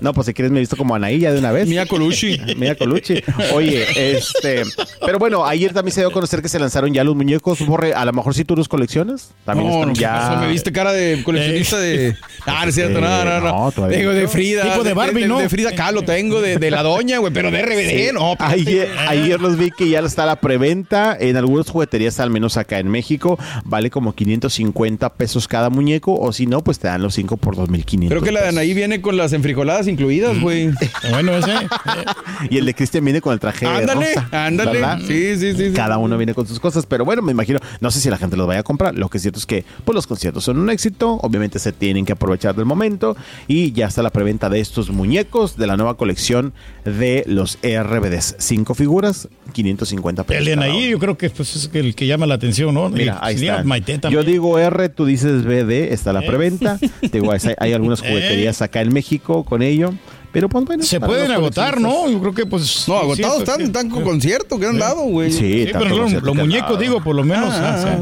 no, 0.00 0.12
pues 0.12 0.26
si 0.26 0.34
quieres 0.34 0.52
me 0.52 0.58
he 0.58 0.60
visto 0.60 0.76
como 0.76 0.94
Anaí 0.94 1.18
ya 1.18 1.32
de 1.32 1.38
una 1.38 1.52
vez. 1.52 1.68
Mía 1.68 1.86
Colucci. 1.94 2.40
Mira 2.56 2.74
Colucci. 2.74 3.22
Oye, 3.52 3.86
este, 4.16 4.62
pero 5.04 5.18
bueno, 5.18 5.46
ayer 5.46 5.72
también 5.72 5.92
se 5.94 6.00
dio 6.00 6.08
a 6.08 6.12
conocer 6.12 6.42
que 6.42 6.48
se 6.48 6.58
lanzaron 6.58 6.92
ya 6.92 7.04
los 7.04 7.14
muñecos, 7.14 7.64
Borre, 7.64 7.94
a 7.94 8.04
lo 8.04 8.12
mejor 8.12 8.34
si 8.34 8.44
tú 8.44 8.56
los 8.56 8.68
coleccionas, 8.68 9.30
también 9.44 9.68
No, 9.68 9.74
están 9.74 9.88
no, 9.88 9.94
¿qué 9.94 10.00
ya. 10.00 10.12
pasó? 10.14 10.40
Me 10.40 10.48
viste 10.48 10.72
cara 10.72 10.92
de 10.92 11.22
coleccionista 11.22 11.78
de. 11.78 12.14
Ah, 12.46 12.60
no 12.64 12.68
es 12.68 12.74
cierto, 12.74 13.00
no, 13.00 13.24
no, 13.24 13.40
no. 13.40 13.64
no, 13.64 13.72
todavía 13.72 13.96
Tengo 13.98 14.12
de 14.12 14.28
Frida. 14.28 14.64
Tipo 14.64 14.84
de 14.84 14.92
Barbie, 14.92 15.26
¿no? 15.26 15.38
De 15.38 15.48
Frida 15.48 15.74
Kahlo 15.74 16.02
tengo, 16.02 16.42
de, 16.42 16.58
de 16.58 16.70
la 16.70 16.82
doña, 16.82 17.16
güey, 17.18 17.32
pero 17.32 17.50
de 17.50 17.62
RBD, 17.62 18.12
no. 18.12 18.32
espérate. 18.32 18.54
Ayer, 18.60 18.88
ayer 19.08 19.40
los 19.40 19.56
vi 19.56 19.70
que 19.70 19.88
ya 19.88 20.00
está 20.00 20.26
la 20.26 20.36
preventa 20.36 21.16
en 21.18 21.38
algunas 21.38 21.70
jugueterías, 21.70 22.20
al 22.20 22.28
menos 22.28 22.58
acá 22.58 22.78
en 22.80 22.88
México. 22.88 23.38
Vale 23.64 23.88
como 23.88 24.14
550 24.14 25.14
pesos 25.14 25.48
cada 25.48 25.70
muñeco, 25.70 26.14
o 26.18 26.32
si 26.34 26.46
no, 26.46 26.62
pues 26.62 26.78
te 26.78 26.88
dan 26.88 27.00
los 27.02 27.14
5 27.14 27.38
por 27.38 27.56
2500. 27.56 28.10
Creo 28.10 28.22
que 28.22 28.32
la 28.32 28.42
de. 28.42 28.48
Anaí 28.48 28.74
viene 28.74 29.00
con 29.00 29.16
las 29.16 29.32
enfrijoladas 29.32 29.88
incluidas, 29.88 30.38
güey. 30.40 30.70
Bueno, 31.10 31.32
ese. 31.32 31.52
Eh, 31.86 32.04
Y 32.50 32.58
el 32.58 32.66
de 32.66 32.74
Cristian 32.74 33.04
viene 33.04 33.20
con 33.20 33.32
el 33.32 33.40
traje 33.40 33.66
Ándale, 33.66 34.14
rosa, 34.14 34.46
ándale. 34.46 34.72
¿verdad? 34.72 34.98
Sí, 35.00 35.36
sí, 35.36 35.52
sí, 35.54 35.66
sí. 35.68 35.72
Cada 35.72 35.98
uno 35.98 36.16
viene 36.16 36.34
con 36.34 36.46
sus 36.46 36.60
cosas, 36.60 36.86
pero 36.86 37.04
bueno, 37.04 37.22
me 37.22 37.32
imagino, 37.32 37.58
no 37.80 37.90
sé 37.90 38.00
si 38.00 38.10
la 38.10 38.16
gente 38.16 38.36
los 38.36 38.46
vaya 38.46 38.60
a 38.60 38.62
comprar. 38.62 38.94
Lo 38.94 39.08
que 39.08 39.18
es 39.18 39.22
cierto 39.22 39.38
es 39.38 39.46
que 39.46 39.64
pues, 39.84 39.94
los 39.94 40.06
conciertos 40.06 40.44
son 40.44 40.58
un 40.58 40.70
éxito, 40.70 41.18
obviamente 41.22 41.58
se 41.58 41.72
tienen 41.72 42.04
que 42.04 42.12
aprovechar 42.12 42.54
del 42.54 42.64
momento 42.64 43.16
y 43.48 43.72
ya 43.72 43.86
está 43.86 44.02
la 44.02 44.10
preventa 44.10 44.48
de 44.48 44.60
estos 44.60 44.90
muñecos 44.90 45.56
de 45.56 45.66
la 45.66 45.76
nueva 45.76 45.96
colección 45.96 46.52
de 46.84 47.24
los 47.26 47.58
RBDs. 47.62 48.36
Cinco 48.38 48.74
figuras, 48.74 49.28
550 49.52 50.24
pesos. 50.24 50.46
El 50.46 50.58
de 50.58 50.70
uno. 50.70 50.80
yo 50.80 50.98
creo 50.98 51.16
que 51.16 51.30
pues, 51.30 51.56
es 51.56 51.70
el 51.72 51.94
que 51.94 52.06
llama 52.06 52.26
la 52.26 52.34
atención, 52.34 52.74
¿no? 52.74 52.88
Mira, 52.88 53.18
ahí 53.22 53.36
está. 53.36 54.08
Yo 54.10 54.22
digo 54.22 54.58
R, 54.58 54.88
tú 54.88 55.04
dices 55.04 55.44
BD, 55.44 55.92
está 55.92 56.12
la 56.12 56.22
preventa. 56.22 56.78
Te 57.00 57.20
digo, 57.20 57.32
hay, 57.32 57.40
hay 57.58 57.72
algunas 57.72 58.00
jugueterías 58.00 58.62
acá 58.62 58.80
en 58.80 58.92
México 58.92 59.44
con 59.44 59.62
ello. 59.62 59.94
Pero 60.34 60.48
pues 60.50 60.64
bueno. 60.66 60.82
Se 60.82 61.00
pueden 61.00 61.30
agotar. 61.30 61.80
¿no? 61.80 62.10
Yo 62.10 62.20
creo 62.20 62.34
que 62.34 62.44
pues. 62.44 62.84
No, 62.86 62.98
agotados 62.98 63.36
pues, 63.36 63.48
están, 63.48 63.56
sí. 63.60 63.62
están 63.64 63.88
con 63.88 64.02
concierto 64.02 64.58
que 64.58 64.66
han 64.66 64.78
dado, 64.78 65.02
güey. 65.04 65.30
Sí, 65.32 65.64
Sí, 65.64 65.70
pero 65.72 65.86
los, 66.06 66.34
muñecos, 66.36 66.78
digo, 66.78 67.02
por 67.02 67.14
lo 67.16 67.24
menos. 67.24 67.54
Ah, 67.54 67.76
o 67.78 67.82
sea, 67.82 67.98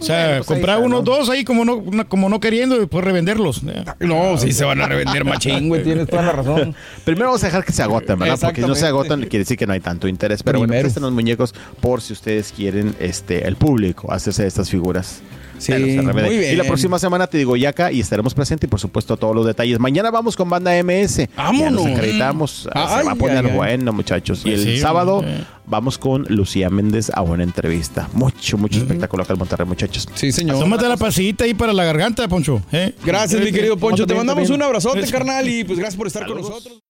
o 0.00 0.04
sea, 0.06 0.24
Bueno, 0.26 0.36
pues 0.38 0.46
comprar 0.46 0.76
está, 0.76 0.86
uno 0.86 0.96
o 0.96 0.98
¿no? 1.00 1.04
dos 1.04 1.30
ahí 1.30 1.44
como 1.44 1.64
no, 1.64 1.82
como 2.08 2.28
no 2.28 2.38
queriendo 2.38 2.76
y 2.76 2.80
después 2.80 3.04
revenderlos. 3.04 3.62
eh. 3.66 3.84
No, 4.00 4.36
sí 4.38 4.52
se 4.52 4.64
van 4.64 4.80
a 4.82 4.86
revender 4.86 5.24
machín, 5.26 5.68
güey. 5.68 5.82
Tienes 5.82 6.08
toda 6.08 6.22
la 6.22 6.32
razón. 6.32 6.74
Primero 7.04 7.26
vamos 7.26 7.42
a 7.42 7.46
dejar 7.46 7.64
que 7.64 7.72
se 7.72 7.82
agoten, 7.82 8.18
¿verdad? 8.18 8.38
Porque 8.40 8.62
si 8.62 8.68
no 8.68 8.74
se 8.74 8.86
agotan, 8.86 9.20
quiere 9.22 9.38
decir 9.40 9.56
que 9.56 9.66
no 9.66 9.72
hay 9.72 9.80
tanto 9.80 10.06
interés. 10.06 10.42
Pero 10.42 10.58
bueno, 10.58 10.70
Primero. 10.72 10.84
pues 10.84 10.90
están 10.90 11.02
los 11.04 11.12
muñecos 11.12 11.54
por 11.80 12.02
si 12.02 12.12
ustedes 12.12 12.52
quieren, 12.54 12.94
este, 13.00 13.46
el 13.48 13.56
público, 13.56 14.12
hacerse 14.12 14.42
de 14.42 14.48
estas 14.48 14.70
figuras. 14.70 15.20
Sí, 15.58 15.72
muy 15.72 16.38
bien. 16.38 16.52
Y 16.52 16.56
la 16.56 16.64
próxima 16.64 16.98
semana 16.98 17.26
te 17.26 17.38
digo 17.38 17.56
Yaca 17.56 17.90
y 17.92 18.00
estaremos 18.00 18.34
presentes 18.34 18.66
y 18.66 18.70
por 18.70 18.80
supuesto 18.80 19.16
todos 19.16 19.34
los 19.34 19.46
detalles. 19.46 19.78
Mañana 19.78 20.10
vamos 20.10 20.36
con 20.36 20.48
banda 20.50 20.72
MS. 20.82 21.16
Ya 21.16 21.28
Vámonos. 21.36 21.72
nos 21.84 21.86
acreditamos. 21.96 22.68
Ay, 22.74 22.98
se 22.98 23.04
va 23.06 23.12
a 23.12 23.14
poner 23.14 23.44
ay, 23.44 23.50
ay. 23.50 23.56
bueno, 23.56 23.92
muchachos. 23.92 24.40
y 24.44 24.50
Pues 24.50 24.60
el 24.66 24.74
sí, 24.76 24.80
sábado 24.80 25.22
eh. 25.24 25.44
vamos 25.66 25.98
con 25.98 26.24
Lucía 26.28 26.70
Méndez 26.70 27.10
a 27.14 27.22
una 27.22 27.42
entrevista. 27.44 28.08
Mucho, 28.12 28.58
mucho 28.58 28.78
espectáculo 28.78 29.22
acá 29.22 29.32
en 29.32 29.38
Monterrey, 29.38 29.66
muchachos. 29.66 30.08
Sí, 30.14 30.32
señor. 30.32 30.58
Tómate 30.58 30.88
la 30.88 30.96
pasillita 30.96 31.44
ahí 31.44 31.54
para 31.54 31.72
la 31.72 31.84
garganta, 31.84 32.26
Poncho. 32.28 32.60
¿eh? 32.72 32.94
Gracias, 33.04 33.40
mi 33.42 33.52
querido 33.52 33.76
Poncho. 33.76 34.06
Te 34.06 34.14
mandamos 34.14 34.42
también. 34.44 34.60
un 34.60 34.66
abrazote, 34.66 35.00
Eso. 35.00 35.12
carnal, 35.12 35.48
y 35.48 35.64
pues 35.64 35.78
gracias 35.78 35.96
por 35.96 36.06
estar 36.06 36.26
con 36.26 36.38
nosotros. 36.38 36.80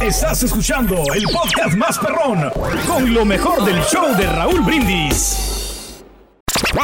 Estás 0.00 0.42
escuchando 0.42 0.96
el 1.14 1.24
podcast 1.24 1.74
más 1.76 1.98
perrón 1.98 2.50
con 2.86 3.12
lo 3.14 3.24
mejor 3.24 3.64
del 3.64 3.80
show 3.82 4.16
de 4.16 4.26
Raúl 4.26 4.60
Brindis. 4.62 5.57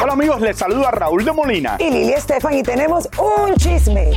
Hola 0.01 0.13
amigos, 0.13 0.41
les 0.41 0.57
saluda 0.57 0.89
Raúl 0.91 1.25
de 1.25 1.31
Molina. 1.31 1.75
y 1.79 1.89
Lili 1.89 2.13
Estefan 2.13 2.53
y 2.53 2.63
tenemos 2.63 3.09
un 3.17 3.55
chisme. 3.55 4.11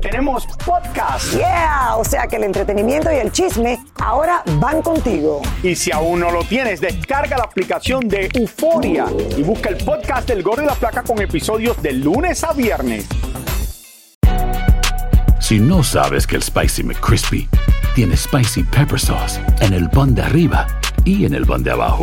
Tenemos 0.00 0.46
podcast 0.64 1.34
Yeah, 1.34 1.96
o 1.96 2.04
sea 2.04 2.26
que 2.26 2.36
el 2.36 2.44
entretenimiento 2.44 3.12
y 3.12 3.16
el 3.16 3.30
chisme 3.30 3.78
ahora 4.02 4.42
van 4.58 4.82
contigo. 4.82 5.42
y 5.62 5.76
si 5.76 5.92
aún 5.92 6.20
no 6.20 6.30
lo 6.30 6.42
tienes, 6.44 6.80
descarga 6.80 7.36
la 7.38 7.44
aplicación 7.44 8.08
de 8.08 8.28
Euforia 8.34 9.06
y 9.36 9.42
busca 9.42 9.68
el 9.68 9.76
podcast 9.84 10.26
del 10.28 10.42
Gordo 10.42 10.62
y 10.62 10.66
la 10.66 10.74
Placa 10.74 11.02
con 11.02 11.20
episodios 11.20 11.80
de 11.82 11.92
lunes 11.92 12.42
a 12.42 12.52
viernes. 12.52 13.06
Si 15.40 15.58
no 15.60 15.82
sabes 15.84 16.26
que 16.26 16.36
el 16.36 16.42
Spicy 16.42 16.82
McCrispy 16.82 17.48
tiene 17.94 18.16
Spicy 18.16 18.62
Pepper 18.64 18.98
Sauce 18.98 19.40
en 19.60 19.72
el 19.74 19.88
pan 19.90 20.14
de 20.14 20.22
arriba 20.22 20.66
y 21.04 21.26
en 21.26 21.34
el 21.34 21.46
pan 21.46 21.62
de 21.62 21.70
abajo, 21.72 22.02